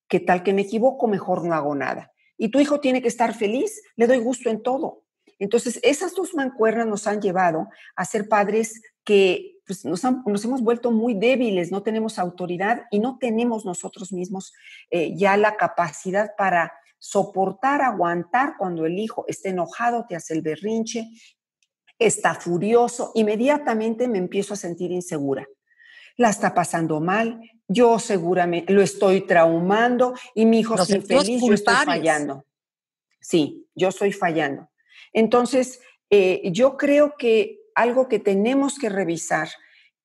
que 0.08 0.22
tal 0.22 0.42
que 0.42 0.54
me 0.54 0.62
equivoco, 0.62 1.08
mejor 1.08 1.44
no 1.44 1.54
hago 1.54 1.76
nada. 1.76 2.14
Y 2.38 2.50
tu 2.50 2.62
hijo 2.62 2.80
tiene 2.80 3.02
que 3.02 3.10
estar 3.10 3.34
feliz, 3.34 3.82
le 3.98 4.08
doy 4.08 4.20
gusto 4.20 4.50
en 4.50 4.64
todo. 4.64 5.04
Entonces, 5.38 5.80
esas 5.84 6.16
dos 6.16 6.34
mancuernas 6.34 6.88
nos 6.88 7.08
han 7.08 7.22
llevado 7.22 7.68
a 7.98 8.06
ser 8.06 8.30
padres 8.30 8.82
que 9.08 9.62
pues, 9.66 9.86
nos, 9.86 10.04
hemos 10.04 10.62
vuelto 10.62 10.92
muy 10.92 11.14
débiles, 11.14 11.72
no 11.72 11.82
tenemos 11.82 12.20
autoridad 12.20 12.88
y 12.92 13.00
no 13.00 13.18
tenemos 13.18 13.64
nosotros 13.64 14.12
mismos 14.12 14.54
eh, 14.92 15.16
ya 15.16 15.38
la 15.38 15.56
capacidad 15.56 16.32
para 16.38 16.74
soportar, 17.00 17.82
aguantar 17.82 18.56
cuando 18.60 18.86
el 18.86 19.00
hijo 19.00 19.24
está 19.30 19.48
enojado, 19.48 20.06
te 20.10 20.18
hace 20.18 20.34
el 20.34 20.42
berrinche, 20.42 21.08
está 21.98 22.36
furioso, 22.36 23.14
inmediatamente 23.16 24.10
me 24.10 24.18
empiezo 24.18 24.56
a 24.56 24.58
sentir 24.58 24.92
insegura. 24.92 25.48
La 26.18 26.30
está 26.30 26.54
pasando 26.54 27.00
mal, 27.00 27.40
yo 27.66 27.98
seguramente 28.00 28.74
lo 28.74 28.82
estoy 28.82 29.22
traumando 29.22 30.16
y 30.36 30.46
mi 30.46 30.60
hijo 30.60 30.76
es 30.76 30.90
infeliz, 30.90 31.42
yo 31.42 31.54
estoy 31.54 31.76
fallando. 31.86 32.46
Sí, 33.22 33.70
yo 33.74 33.88
estoy 33.88 34.12
fallando. 34.12 34.70
Entonces, 35.14 35.80
eh, 36.10 36.42
yo 36.52 36.76
creo 36.76 37.16
que 37.18 37.67
algo 37.78 38.08
que 38.08 38.18
tenemos 38.18 38.80
que 38.80 38.90
revisar 38.90 39.50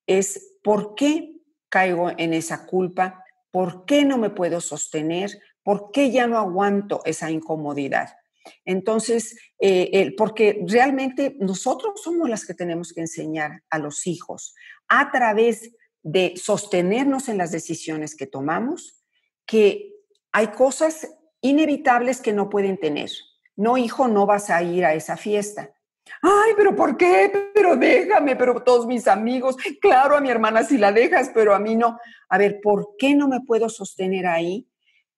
es 0.05 0.57
por 0.63 0.93
qué 0.93 1.33
caigo 1.69 2.11
en 2.17 2.33
esa 2.33 2.67
culpa, 2.67 3.23
por 3.49 3.85
qué 3.85 4.05
no 4.05 4.19
me 4.19 4.29
puedo 4.29 4.61
sostener, 4.61 5.31
por 5.63 5.89
qué 5.91 6.11
ya 6.11 6.27
no 6.27 6.37
aguanto 6.37 7.01
esa 7.03 7.31
incomodidad. 7.31 8.15
Entonces, 8.63 9.37
eh, 9.59 10.13
porque 10.15 10.63
realmente 10.67 11.35
nosotros 11.39 11.99
somos 12.03 12.29
las 12.29 12.45
que 12.45 12.53
tenemos 12.53 12.93
que 12.93 13.01
enseñar 13.01 13.63
a 13.71 13.79
los 13.79 14.05
hijos 14.05 14.53
a 14.87 15.11
través 15.11 15.71
de 16.03 16.33
sostenernos 16.35 17.27
en 17.27 17.39
las 17.39 17.51
decisiones 17.51 18.15
que 18.15 18.27
tomamos, 18.27 19.03
que 19.47 19.95
hay 20.31 20.47
cosas 20.49 21.07
inevitables 21.41 22.21
que 22.21 22.33
no 22.33 22.49
pueden 22.49 22.77
tener. 22.77 23.09
No, 23.55 23.77
hijo, 23.77 24.07
no 24.07 24.27
vas 24.27 24.51
a 24.51 24.61
ir 24.61 24.85
a 24.85 24.93
esa 24.93 25.17
fiesta. 25.17 25.73
Ay, 26.21 26.53
pero 26.55 26.75
¿por 26.75 26.97
qué? 26.97 27.51
Pero 27.53 27.75
déjame, 27.75 28.35
pero 28.35 28.61
todos 28.61 28.85
mis 28.85 29.07
amigos, 29.07 29.57
claro, 29.81 30.15
a 30.15 30.21
mi 30.21 30.29
hermana 30.29 30.63
si 30.63 30.77
la 30.77 30.91
dejas, 30.91 31.31
pero 31.33 31.53
a 31.53 31.59
mí 31.59 31.75
no. 31.75 31.97
A 32.29 32.37
ver, 32.37 32.59
¿por 32.61 32.95
qué 32.97 33.15
no 33.15 33.27
me 33.27 33.41
puedo 33.41 33.69
sostener 33.69 34.27
ahí 34.27 34.67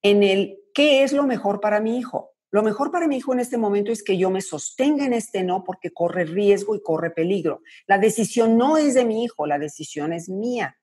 en 0.02 0.24
el 0.24 0.58
qué 0.74 1.04
es 1.04 1.14
lo 1.14 1.24
mejor 1.24 1.60
para 1.60 1.80
mi 1.80 1.98
hijo? 1.98 2.32
Lo 2.52 2.64
mejor 2.64 2.90
para 2.90 3.08
mi 3.08 3.18
hijo 3.18 3.34
en 3.34 3.42
este 3.42 3.58
momento 3.58 3.92
es 3.92 4.02
que 4.02 4.18
yo 4.18 4.30
me 4.30 4.40
sostenga 4.40 5.06
en 5.06 5.14
este 5.14 5.44
no 5.44 5.64
porque 5.64 5.92
corre 5.92 6.24
riesgo 6.24 6.76
y 6.76 6.82
corre 6.82 7.12
peligro. 7.12 7.62
La 7.86 7.98
decisión 7.98 8.58
no 8.58 8.78
es 8.78 8.94
de 8.94 9.04
mi 9.04 9.26
hijo, 9.26 9.46
la 9.46 9.60
decisión 9.60 10.14
es 10.14 10.30
mía. 10.30 10.78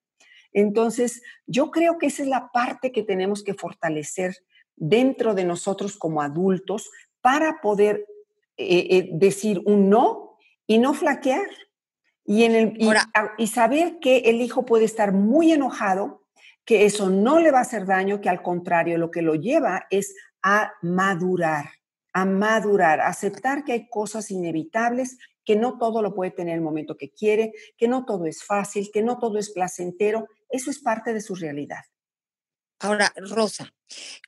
Entonces, 0.53 1.23
yo 1.47 1.71
creo 1.71 1.97
que 1.99 2.09
esa 2.09 2.23
es 2.23 2.29
la 2.29 2.51
parte 2.53 2.93
que 2.93 3.03
tenemos 3.03 3.43
que 3.43 3.55
fortalecer 3.55 4.37
dentro 4.77 5.35
de 5.35 5.45
nosotros 5.45 5.97
como 5.97 6.21
adultos 6.21 6.91
para 7.23 7.61
poder 7.63 8.05
eh, 8.63 8.97
eh, 8.97 9.09
decir 9.13 9.61
un 9.65 9.89
no 9.91 10.39
y 10.67 10.79
no 10.79 10.95
flaquear. 10.95 11.47
Y, 12.25 12.45
en 12.45 12.55
el, 12.55 12.79
y, 13.37 13.47
saber 13.49 13.99
que 14.01 14.19
el 14.19 14.41
hijo 14.41 14.65
puede 14.65 14.85
estar 14.85 15.13
muy 15.13 15.53
enojado, 15.53 16.25
que 16.65 16.85
eso 16.85 17.11
no 17.11 17.41
le 17.41 17.51
va 17.51 17.59
a 17.59 17.63
hacer 17.63 17.85
daño, 17.85 18.21
que 18.21 18.29
al 18.29 18.43
contrario, 18.43 18.97
lo 18.97 19.11
que 19.11 19.23
lo 19.23 19.35
lleva 19.35 19.87
es 19.91 20.15
a 20.43 20.73
madurar, 20.83 21.71
a 22.13 22.25
madurar, 22.25 23.01
a 23.01 23.09
aceptar 23.09 23.65
que 23.65 23.73
hay 23.73 23.89
cosas 23.89 24.31
inevitables, 24.31 25.19
que 25.45 25.57
no 25.57 25.79
todo 25.79 26.01
lo 26.01 26.15
puede 26.15 26.31
tener 26.31 26.55
el 26.55 26.61
momento 26.61 26.97
que 26.97 27.11
quiere, 27.11 27.53
que 27.77 27.89
no 27.89 28.05
todo 28.05 28.27
es 28.27 28.45
fácil, 28.45 28.91
que 28.93 29.03
no 29.03 29.19
todo 29.19 29.39
es 29.39 29.51
placentero. 29.51 30.29
Eso 30.49 30.71
es 30.71 30.79
parte 30.79 31.13
de 31.13 31.21
su 31.21 31.35
realidad. 31.35 31.83
Ahora, 32.79 33.13
Rosa, 33.17 33.73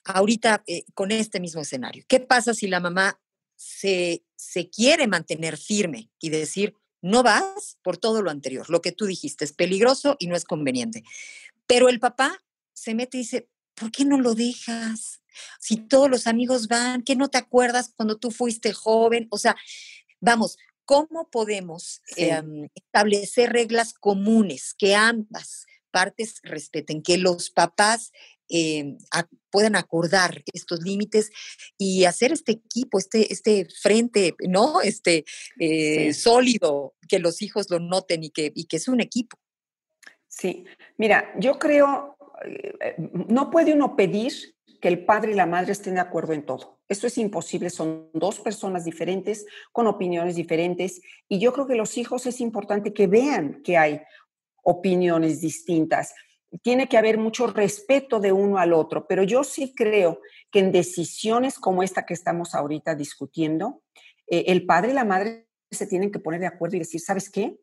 ahorita 0.04 0.62
eh, 0.66 0.84
con 0.94 1.10
este 1.10 1.40
mismo 1.40 1.60
escenario, 1.60 2.04
¿qué 2.06 2.20
pasa 2.20 2.54
si 2.54 2.68
la 2.68 2.80
mamá 2.80 3.20
se, 3.56 4.24
se 4.36 4.68
quiere 4.70 5.06
mantener 5.06 5.56
firme 5.56 6.10
y 6.20 6.30
decir, 6.30 6.76
no 7.02 7.22
vas 7.22 7.78
por 7.82 7.98
todo 7.98 8.22
lo 8.22 8.30
anterior, 8.30 8.70
lo 8.70 8.80
que 8.80 8.92
tú 8.92 9.04
dijiste, 9.06 9.44
es 9.44 9.52
peligroso 9.52 10.16
y 10.18 10.26
no 10.26 10.36
es 10.36 10.44
conveniente. 10.44 11.04
Pero 11.66 11.88
el 11.88 12.00
papá 12.00 12.42
se 12.72 12.94
mete 12.94 13.18
y 13.18 13.20
dice, 13.20 13.48
¿por 13.74 13.90
qué 13.90 14.04
no 14.04 14.18
lo 14.18 14.34
dejas? 14.34 15.20
Si 15.60 15.76
todos 15.76 16.08
los 16.08 16.26
amigos 16.26 16.68
van, 16.68 17.02
¿qué 17.02 17.16
no 17.16 17.28
te 17.28 17.38
acuerdas 17.38 17.92
cuando 17.96 18.16
tú 18.16 18.30
fuiste 18.30 18.72
joven? 18.72 19.26
O 19.30 19.38
sea, 19.38 19.56
vamos, 20.20 20.56
¿cómo 20.84 21.28
podemos 21.30 22.02
em, 22.16 22.68
establecer 22.74 23.52
reglas 23.52 23.92
comunes 23.92 24.74
que 24.74 24.94
ambas 24.94 25.66
partes 25.90 26.40
respeten, 26.42 27.02
que 27.02 27.18
los 27.18 27.50
papás 27.50 28.12
eh, 28.48 28.96
puedan 29.50 29.76
acordar 29.76 30.42
estos 30.52 30.80
límites 30.80 31.30
y 31.78 32.04
hacer 32.04 32.32
este 32.32 32.52
equipo, 32.52 32.98
este, 32.98 33.32
este 33.32 33.66
frente, 33.82 34.34
¿no? 34.48 34.80
Este 34.82 35.24
eh, 35.58 36.12
sólido, 36.12 36.94
que 37.08 37.18
los 37.18 37.42
hijos 37.42 37.70
lo 37.70 37.78
noten 37.78 38.24
y 38.24 38.30
que, 38.30 38.52
y 38.54 38.64
que 38.66 38.76
es 38.76 38.88
un 38.88 39.00
equipo. 39.00 39.38
Sí, 40.28 40.64
mira, 40.98 41.32
yo 41.38 41.58
creo, 41.58 42.16
eh, 42.44 42.96
no 42.98 43.50
puede 43.50 43.72
uno 43.72 43.94
pedir 43.96 44.54
que 44.80 44.88
el 44.88 45.04
padre 45.04 45.32
y 45.32 45.34
la 45.34 45.46
madre 45.46 45.72
estén 45.72 45.94
de 45.94 46.00
acuerdo 46.00 46.32
en 46.32 46.44
todo. 46.44 46.80
Eso 46.88 47.06
es 47.06 47.16
imposible, 47.16 47.70
son 47.70 48.10
dos 48.12 48.40
personas 48.40 48.84
diferentes, 48.84 49.46
con 49.72 49.86
opiniones 49.86 50.36
diferentes, 50.36 51.00
y 51.28 51.38
yo 51.38 51.52
creo 51.52 51.66
que 51.66 51.76
los 51.76 51.96
hijos 51.96 52.26
es 52.26 52.40
importante 52.40 52.92
que 52.92 53.06
vean 53.06 53.62
que 53.62 53.78
hay 53.78 54.02
opiniones 54.62 55.40
distintas 55.40 56.12
tiene 56.62 56.88
que 56.88 56.96
haber 56.96 57.18
mucho 57.18 57.46
respeto 57.46 58.20
de 58.20 58.32
uno 58.32 58.58
al 58.58 58.72
otro, 58.72 59.06
pero 59.06 59.22
yo 59.22 59.44
sí 59.44 59.74
creo 59.74 60.20
que 60.50 60.60
en 60.60 60.72
decisiones 60.72 61.58
como 61.58 61.82
esta 61.82 62.06
que 62.06 62.14
estamos 62.14 62.54
ahorita 62.54 62.94
discutiendo, 62.94 63.82
eh, 64.26 64.44
el 64.48 64.64
padre 64.64 64.92
y 64.92 64.94
la 64.94 65.04
madre 65.04 65.48
se 65.70 65.86
tienen 65.86 66.12
que 66.12 66.20
poner 66.20 66.40
de 66.40 66.46
acuerdo 66.46 66.76
y 66.76 66.80
decir, 66.80 67.00
¿sabes 67.00 67.30
qué? 67.30 67.58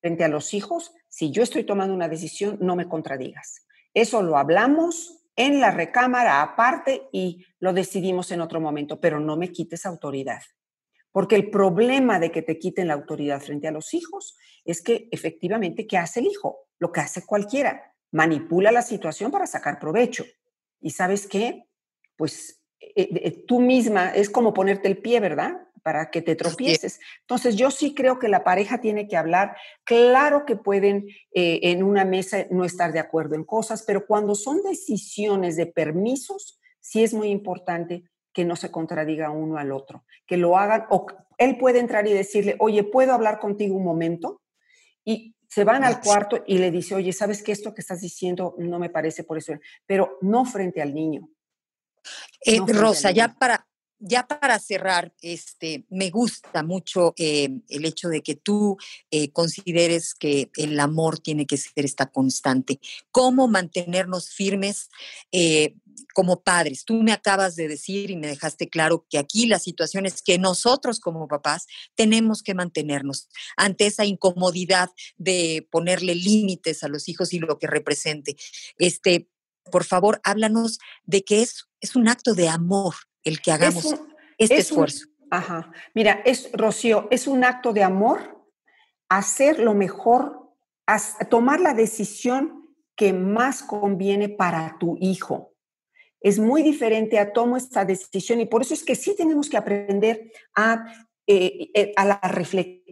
Frente 0.00 0.24
a 0.24 0.28
los 0.28 0.54
hijos, 0.54 0.92
si 1.08 1.30
yo 1.30 1.42
estoy 1.42 1.64
tomando 1.64 1.94
una 1.94 2.08
decisión, 2.08 2.58
no 2.60 2.76
me 2.76 2.88
contradigas. 2.88 3.66
Eso 3.94 4.22
lo 4.22 4.36
hablamos 4.36 5.24
en 5.36 5.60
la 5.60 5.70
recámara 5.70 6.42
aparte 6.42 7.08
y 7.10 7.44
lo 7.58 7.72
decidimos 7.72 8.30
en 8.30 8.40
otro 8.40 8.60
momento, 8.60 9.00
pero 9.00 9.18
no 9.18 9.36
me 9.36 9.50
quites 9.50 9.86
autoridad. 9.86 10.42
Porque 11.10 11.36
el 11.36 11.50
problema 11.50 12.18
de 12.18 12.30
que 12.30 12.42
te 12.42 12.58
quiten 12.58 12.88
la 12.88 12.94
autoridad 12.94 13.40
frente 13.40 13.66
a 13.66 13.72
los 13.72 13.94
hijos 13.94 14.36
es 14.64 14.82
que 14.82 15.08
efectivamente, 15.10 15.86
¿qué 15.86 15.96
hace 15.96 16.20
el 16.20 16.26
hijo? 16.26 16.68
Lo 16.78 16.92
que 16.92 17.00
hace 17.00 17.24
cualquiera 17.24 17.93
manipula 18.14 18.70
la 18.70 18.82
situación 18.82 19.32
para 19.32 19.46
sacar 19.46 19.80
provecho. 19.80 20.24
¿Y 20.80 20.90
sabes 20.90 21.26
qué? 21.26 21.66
Pues 22.16 22.62
eh, 22.78 23.08
eh, 23.10 23.44
tú 23.46 23.60
misma 23.60 24.10
es 24.10 24.30
como 24.30 24.54
ponerte 24.54 24.86
el 24.86 24.98
pie, 24.98 25.18
¿verdad? 25.18 25.66
Para 25.82 26.12
que 26.12 26.22
te 26.22 26.36
tropieces. 26.36 27.00
Entonces, 27.22 27.56
yo 27.56 27.72
sí 27.72 27.92
creo 27.92 28.20
que 28.20 28.28
la 28.28 28.44
pareja 28.44 28.80
tiene 28.80 29.08
que 29.08 29.16
hablar. 29.16 29.56
Claro 29.82 30.46
que 30.46 30.54
pueden 30.54 31.08
eh, 31.32 31.58
en 31.64 31.82
una 31.82 32.04
mesa 32.04 32.46
no 32.50 32.64
estar 32.64 32.92
de 32.92 33.00
acuerdo 33.00 33.34
en 33.34 33.42
cosas, 33.42 33.82
pero 33.82 34.06
cuando 34.06 34.36
son 34.36 34.62
decisiones 34.62 35.56
de 35.56 35.66
permisos, 35.66 36.60
sí 36.78 37.02
es 37.02 37.14
muy 37.14 37.30
importante 37.30 38.04
que 38.32 38.44
no 38.44 38.54
se 38.54 38.70
contradiga 38.70 39.30
uno 39.30 39.58
al 39.58 39.72
otro, 39.72 40.04
que 40.24 40.36
lo 40.36 40.56
hagan, 40.56 40.86
o 40.88 41.06
él 41.38 41.58
puede 41.58 41.80
entrar 41.80 42.06
y 42.06 42.12
decirle, 42.12 42.54
oye, 42.60 42.84
¿puedo 42.84 43.12
hablar 43.12 43.40
contigo 43.40 43.76
un 43.76 43.84
momento? 43.84 44.40
Y 45.04 45.34
se 45.54 45.62
van 45.62 45.84
al 45.84 46.00
cuarto 46.00 46.42
y 46.48 46.58
le 46.58 46.72
dice, 46.72 46.96
oye, 46.96 47.12
¿sabes 47.12 47.40
qué? 47.40 47.52
Esto 47.52 47.72
que 47.72 47.80
estás 47.80 48.00
diciendo 48.00 48.56
no 48.58 48.80
me 48.80 48.90
parece 48.90 49.22
por 49.22 49.38
eso, 49.38 49.52
pero 49.86 50.18
no 50.20 50.44
frente 50.44 50.82
al 50.82 50.92
niño. 50.92 51.30
Eh, 52.44 52.58
Rosa, 52.66 53.12
ya 53.12 53.32
para, 53.32 53.64
ya 54.00 54.26
para 54.26 54.58
cerrar, 54.58 55.14
este, 55.22 55.84
me 55.90 56.10
gusta 56.10 56.64
mucho 56.64 57.14
eh, 57.16 57.50
el 57.68 57.84
hecho 57.84 58.08
de 58.08 58.20
que 58.20 58.34
tú 58.34 58.76
eh, 59.12 59.30
consideres 59.30 60.16
que 60.16 60.50
el 60.56 60.80
amor 60.80 61.20
tiene 61.20 61.46
que 61.46 61.56
ser 61.56 61.84
esta 61.84 62.06
constante. 62.06 62.80
¿Cómo 63.12 63.46
mantenernos 63.46 64.30
firmes 64.30 64.88
como 66.14 66.42
padres. 66.42 66.84
Tú 66.84 67.02
me 67.02 67.12
acabas 67.12 67.56
de 67.56 67.68
decir 67.68 68.10
y 68.10 68.16
me 68.16 68.26
dejaste 68.26 68.68
claro 68.68 69.06
que 69.10 69.18
aquí 69.18 69.46
la 69.46 69.58
situación 69.58 70.06
es 70.06 70.22
que 70.22 70.38
nosotros 70.38 71.00
como 71.00 71.28
papás 71.28 71.66
tenemos 71.94 72.42
que 72.42 72.54
mantenernos 72.54 73.28
ante 73.56 73.86
esa 73.86 74.04
incomodidad 74.04 74.90
de 75.16 75.66
ponerle 75.70 76.14
límites 76.14 76.82
a 76.84 76.88
los 76.88 77.08
hijos 77.08 77.32
y 77.32 77.38
lo 77.38 77.58
que 77.58 77.66
represente. 77.66 78.36
Este, 78.78 79.28
por 79.70 79.84
favor, 79.84 80.20
háblanos 80.24 80.78
de 81.04 81.24
que 81.24 81.42
es, 81.42 81.68
es 81.80 81.96
un 81.96 82.08
acto 82.08 82.34
de 82.34 82.48
amor 82.48 82.94
el 83.22 83.40
que 83.40 83.52
hagamos 83.52 83.94
este 84.38 84.58
esfuerzo. 84.58 85.06
ajá. 85.30 85.72
Mira, 85.94 86.22
es, 86.24 86.50
Rocío, 86.52 87.08
es 87.10 87.26
un 87.26 87.44
acto 87.44 87.72
de 87.72 87.82
amor 87.82 88.46
hacer 89.08 89.58
lo 89.58 89.74
mejor, 89.74 90.50
tomar 91.30 91.60
la 91.60 91.74
decisión 91.74 92.68
que 92.96 93.12
más 93.12 93.62
conviene 93.62 94.28
para 94.28 94.76
tu 94.78 94.96
hijo 95.00 95.53
es 96.24 96.38
muy 96.38 96.62
diferente 96.62 97.18
a 97.18 97.34
tomo 97.34 97.58
esta 97.58 97.84
decisión 97.84 98.40
y 98.40 98.46
por 98.46 98.62
eso 98.62 98.72
es 98.72 98.82
que 98.82 98.94
sí 98.94 99.14
tenemos 99.14 99.50
que 99.50 99.58
aprender 99.58 100.32
a, 100.54 100.86
eh, 101.26 101.68
eh, 101.74 101.92
a, 101.96 102.04
la 102.06 102.20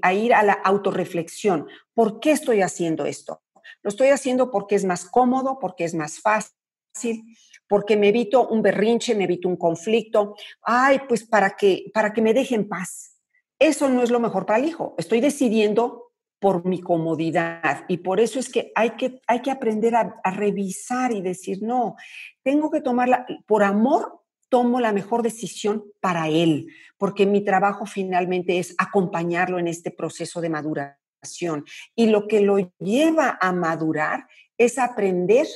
a 0.03 0.13
ir 0.13 0.35
a 0.35 0.43
la 0.43 0.53
autorreflexión. 0.53 1.67
¿Por 1.95 2.21
qué 2.21 2.33
estoy 2.33 2.61
haciendo 2.61 3.07
esto? 3.07 3.43
Lo 3.83 3.89
estoy 3.89 4.09
haciendo 4.09 4.51
porque 4.51 4.75
es 4.75 4.85
más 4.85 5.07
cómodo, 5.07 5.59
porque 5.59 5.85
es 5.85 5.95
más 5.95 6.21
fácil, 6.21 7.25
porque 7.67 7.97
me 7.97 8.09
evito 8.09 8.47
un 8.49 8.61
berrinche, 8.61 9.15
me 9.15 9.25
evito 9.25 9.49
un 9.49 9.57
conflicto. 9.57 10.35
Ay, 10.61 11.01
pues 11.09 11.25
para 11.25 11.57
que, 11.57 11.91
para 11.95 12.13
que 12.13 12.21
me 12.21 12.35
dejen 12.35 12.69
paz. 12.69 13.19
Eso 13.59 13.89
no 13.89 14.03
es 14.03 14.11
lo 14.11 14.21
mejor 14.21 14.45
para 14.45 14.59
el 14.59 14.67
hijo. 14.67 14.95
Estoy 14.99 15.23
decidiendo 15.23 16.12
por 16.43 16.67
mi 16.67 16.81
comodidad. 16.81 17.85
Y 17.87 17.99
por 17.99 18.19
eso 18.19 18.41
es 18.41 18.51
que 18.51 18.73
hay 18.75 18.91
que, 18.97 19.23
hay 19.29 19.43
que 19.43 19.53
aprender 19.53 19.95
a, 19.95 20.21
revisar 20.33 21.13
y 21.13 21.23
decir, 21.23 21.63
no, 21.63 21.95
tengo 22.43 22.69
que 22.69 22.81
tomarla, 22.81 23.25
por 23.47 23.63
amor 23.63 24.25
tomo 24.49 24.81
la 24.81 24.93
mejor 24.93 25.23
decisión 25.23 25.85
para 26.01 26.29
él, 26.29 26.67
porque 26.99 27.27
mi 27.27 27.43
trabajo 27.43 27.87
finalmente 27.87 28.59
es 28.59 28.75
acompañarlo 28.77 29.61
en 29.61 29.69
este 29.69 29.93
proceso 29.93 30.41
de 30.41 30.51
maduración. 30.51 31.65
Y 31.95 32.09
lo 32.09 32.27
que 32.27 32.41
lo 32.41 32.59
lleva 32.81 33.39
a 33.41 33.53
madurar 33.53 34.27
es 34.59 34.81
aprender 34.81 35.47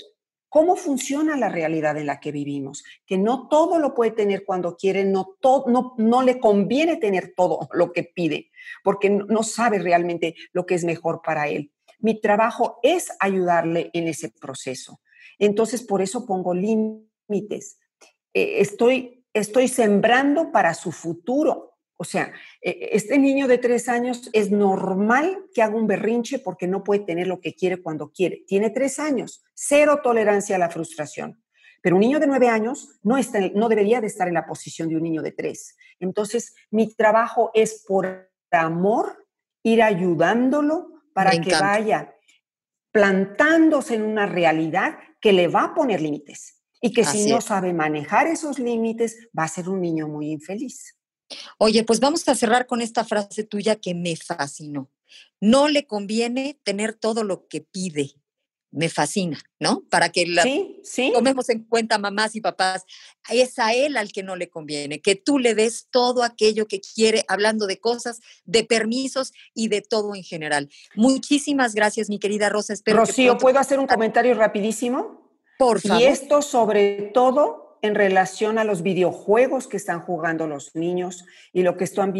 cómo 0.48 0.76
funciona 0.76 1.36
la 1.36 1.48
realidad 1.48 1.96
en 1.96 2.06
la 2.06 2.20
que 2.20 2.32
vivimos, 2.32 2.84
que 3.06 3.18
no 3.18 3.48
todo 3.48 3.78
lo 3.78 3.94
puede 3.94 4.12
tener 4.12 4.44
cuando 4.44 4.76
quiere, 4.76 5.04
no, 5.04 5.36
no, 5.66 5.94
no 5.98 6.22
le 6.22 6.38
conviene 6.38 6.96
tener 6.96 7.34
todo 7.36 7.68
lo 7.72 7.92
que 7.92 8.04
pide, 8.04 8.50
porque 8.82 9.10
no 9.10 9.42
sabe 9.42 9.78
realmente 9.78 10.34
lo 10.52 10.66
que 10.66 10.74
es 10.74 10.84
mejor 10.84 11.20
para 11.22 11.48
él. 11.48 11.72
Mi 11.98 12.20
trabajo 12.20 12.78
es 12.82 13.08
ayudarle 13.20 13.90
en 13.92 14.08
ese 14.08 14.30
proceso. 14.30 15.00
Entonces, 15.38 15.82
por 15.82 16.02
eso 16.02 16.26
pongo 16.26 16.54
límites. 16.54 17.78
Eh, 18.34 18.60
estoy, 18.60 19.24
estoy 19.32 19.68
sembrando 19.68 20.52
para 20.52 20.74
su 20.74 20.92
futuro. 20.92 21.75
O 21.96 22.04
sea, 22.04 22.32
e, 22.60 22.90
este 22.92 23.18
niño 23.18 23.48
de 23.48 23.58
tres 23.58 23.88
años 23.88 24.28
es 24.32 24.50
normal 24.50 25.46
que 25.54 25.62
haga 25.62 25.76
un 25.76 25.86
berrinche 25.86 26.38
porque 26.38 26.66
no 26.66 26.84
puede 26.84 27.00
tener 27.00 27.26
lo 27.26 27.40
que 27.40 27.54
quiere 27.54 27.82
cuando 27.82 28.10
quiere. 28.10 28.44
Tiene 28.46 28.70
tres 28.70 28.98
años, 28.98 29.44
cero 29.54 30.00
tolerancia 30.02 30.56
a 30.56 30.58
la 30.58 30.70
frustración. 30.70 31.42
Pero 31.82 31.96
un 31.96 32.00
niño 32.00 32.18
de 32.18 32.26
nueve 32.26 32.48
años 32.48 32.98
no, 33.02 33.16
está, 33.16 33.38
no 33.54 33.68
debería 33.68 34.00
de 34.00 34.08
estar 34.08 34.28
en 34.28 34.34
la 34.34 34.46
posición 34.46 34.88
de 34.88 34.96
un 34.96 35.02
niño 35.02 35.22
de 35.22 35.32
tres. 35.32 35.76
Entonces, 36.00 36.54
mi 36.70 36.92
trabajo 36.94 37.50
es 37.54 37.84
por 37.86 38.30
amor, 38.50 39.26
ir 39.62 39.82
ayudándolo 39.82 41.02
para 41.12 41.30
que 41.32 41.50
vaya 41.50 42.14
plantándose 42.92 43.94
en 43.94 44.02
una 44.02 44.26
realidad 44.26 44.98
que 45.20 45.32
le 45.32 45.48
va 45.48 45.64
a 45.64 45.74
poner 45.74 46.00
límites 46.00 46.62
y 46.80 46.92
que 46.92 47.04
si 47.04 47.30
no 47.30 47.40
sabe 47.40 47.72
manejar 47.72 48.26
esos 48.26 48.58
límites 48.58 49.28
va 49.38 49.44
a 49.44 49.48
ser 49.48 49.68
un 49.68 49.80
niño 49.80 50.08
muy 50.08 50.30
infeliz. 50.30 50.96
Oye, 51.58 51.84
pues 51.84 52.00
vamos 52.00 52.28
a 52.28 52.34
cerrar 52.34 52.66
con 52.66 52.80
esta 52.80 53.04
frase 53.04 53.44
tuya 53.44 53.76
que 53.76 53.94
me 53.94 54.16
fascinó. 54.16 54.90
No 55.40 55.68
le 55.68 55.86
conviene 55.86 56.58
tener 56.62 56.94
todo 56.94 57.24
lo 57.24 57.46
que 57.48 57.60
pide, 57.60 58.12
me 58.70 58.88
fascina, 58.88 59.38
¿no? 59.58 59.84
Para 59.88 60.10
que 60.10 60.26
la 60.26 60.44
tomemos 61.14 61.48
en 61.48 61.64
cuenta 61.64 61.98
mamás 61.98 62.36
y 62.36 62.40
papás, 62.40 62.84
es 63.30 63.58
a 63.58 63.72
él 63.72 63.96
al 63.96 64.12
que 64.12 64.22
no 64.22 64.36
le 64.36 64.50
conviene, 64.50 65.00
que 65.00 65.14
tú 65.14 65.38
le 65.38 65.54
des 65.54 65.88
todo 65.90 66.22
aquello 66.22 66.66
que 66.66 66.80
quiere, 66.80 67.24
hablando 67.28 67.66
de 67.66 67.80
cosas, 67.80 68.20
de 68.44 68.64
permisos 68.64 69.32
y 69.54 69.68
de 69.68 69.80
todo 69.80 70.14
en 70.14 70.24
general. 70.24 70.68
Muchísimas 70.94 71.74
gracias, 71.74 72.08
mi 72.10 72.18
querida 72.18 72.48
Rosa. 72.48 72.72
Espero 72.74 72.98
Rocío, 72.98 73.38
¿puedo 73.38 73.58
hacer 73.58 73.78
un 73.78 73.86
comentario 73.86 74.34
rapidísimo? 74.34 75.40
Por 75.58 75.80
favor. 75.80 76.02
Y 76.02 76.04
esto 76.04 76.42
sobre 76.42 77.10
todo 77.14 77.65
en 77.82 77.94
relación 77.94 78.58
a 78.58 78.64
los 78.64 78.82
videojuegos 78.82 79.68
que 79.68 79.76
están 79.76 80.00
jugando 80.00 80.46
los 80.46 80.74
niños 80.74 81.24
y 81.52 81.62
lo 81.62 81.76
que 81.76 81.84
están 81.84 82.14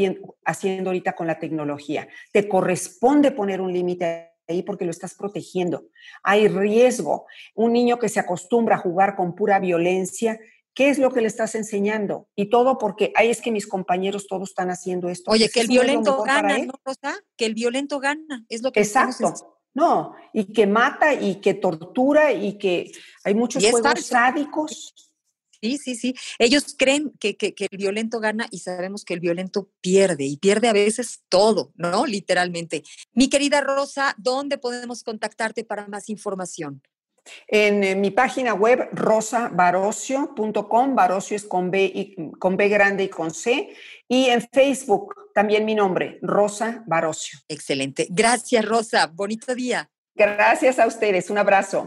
haciendo 0.44 0.90
ahorita 0.90 1.14
con 1.14 1.26
la 1.26 1.38
tecnología. 1.38 2.08
Te 2.32 2.48
corresponde 2.48 3.30
poner 3.30 3.60
un 3.60 3.72
límite 3.72 4.32
ahí 4.48 4.62
porque 4.62 4.84
lo 4.84 4.90
estás 4.90 5.14
protegiendo. 5.14 5.84
Hay 6.22 6.48
riesgo. 6.48 7.26
Un 7.54 7.72
niño 7.72 7.98
que 7.98 8.08
se 8.08 8.20
acostumbra 8.20 8.76
a 8.76 8.78
jugar 8.78 9.16
con 9.16 9.34
pura 9.34 9.58
violencia, 9.58 10.38
¿qué 10.74 10.90
es 10.90 10.98
lo 10.98 11.10
que 11.10 11.20
le 11.20 11.26
estás 11.26 11.54
enseñando? 11.54 12.28
Y 12.36 12.50
todo 12.50 12.78
porque, 12.78 13.12
ay, 13.16 13.30
es 13.30 13.40
que 13.40 13.50
mis 13.50 13.66
compañeros 13.66 14.26
todos 14.26 14.50
están 14.50 14.70
haciendo 14.70 15.08
esto. 15.08 15.30
Oye, 15.30 15.48
que 15.48 15.60
el 15.60 15.68
violento 15.68 16.22
gana, 16.22 16.58
¿no, 16.58 16.74
Rosa? 16.84 17.16
Que 17.36 17.46
el 17.46 17.54
violento 17.54 17.98
gana, 17.98 18.44
es 18.48 18.62
lo 18.62 18.70
que 18.72 18.80
Exacto. 18.80 19.34
No, 19.74 20.14
y 20.32 20.54
que 20.54 20.66
mata 20.66 21.12
y 21.12 21.34
que 21.36 21.52
tortura 21.52 22.32
y 22.32 22.56
que 22.56 22.92
hay 23.24 23.34
muchos 23.34 23.62
juegos 23.68 24.06
sádicos. 24.06 24.94
Sí, 25.60 25.78
sí, 25.78 25.96
sí. 25.96 26.14
Ellos 26.38 26.74
creen 26.78 27.12
que, 27.18 27.36
el 27.40 27.78
violento 27.78 28.20
gana 28.20 28.46
y 28.50 28.60
sabemos 28.60 29.04
que 29.04 29.14
el 29.14 29.20
violento 29.20 29.70
pierde 29.80 30.24
y 30.24 30.36
pierde 30.36 30.68
a 30.68 30.72
veces 30.72 31.22
todo, 31.28 31.72
¿no? 31.76 32.06
Literalmente. 32.06 32.82
Mi 33.12 33.28
querida 33.28 33.60
Rosa, 33.60 34.14
¿dónde 34.18 34.58
podemos 34.58 35.02
contactarte 35.02 35.64
para 35.64 35.88
más 35.88 36.08
información? 36.08 36.82
En, 37.48 38.00
mi 38.00 38.12
página 38.12 38.54
web 38.54 38.88
rosabarocio.com, 38.92 40.94
Barocio 40.94 41.36
es 41.36 41.44
con 41.44 41.70
B, 41.70 41.92
y, 41.92 42.14
con 42.38 42.56
B 42.56 42.68
grande 42.68 43.04
y 43.04 43.08
con 43.08 43.32
C, 43.32 43.74
y 44.08 44.26
en 44.26 44.42
Facebook 44.42 45.14
también 45.34 45.64
mi 45.64 45.74
nombre, 45.74 46.18
Rosa 46.22 46.84
Barocio. 46.86 47.40
Excelente. 47.48 48.06
Gracias, 48.10 48.64
Rosa. 48.64 49.06
Bonito 49.06 49.54
día. 49.54 49.90
Gracias 50.14 50.78
a 50.78 50.86
ustedes. 50.86 51.28
Un 51.28 51.38
abrazo. 51.38 51.86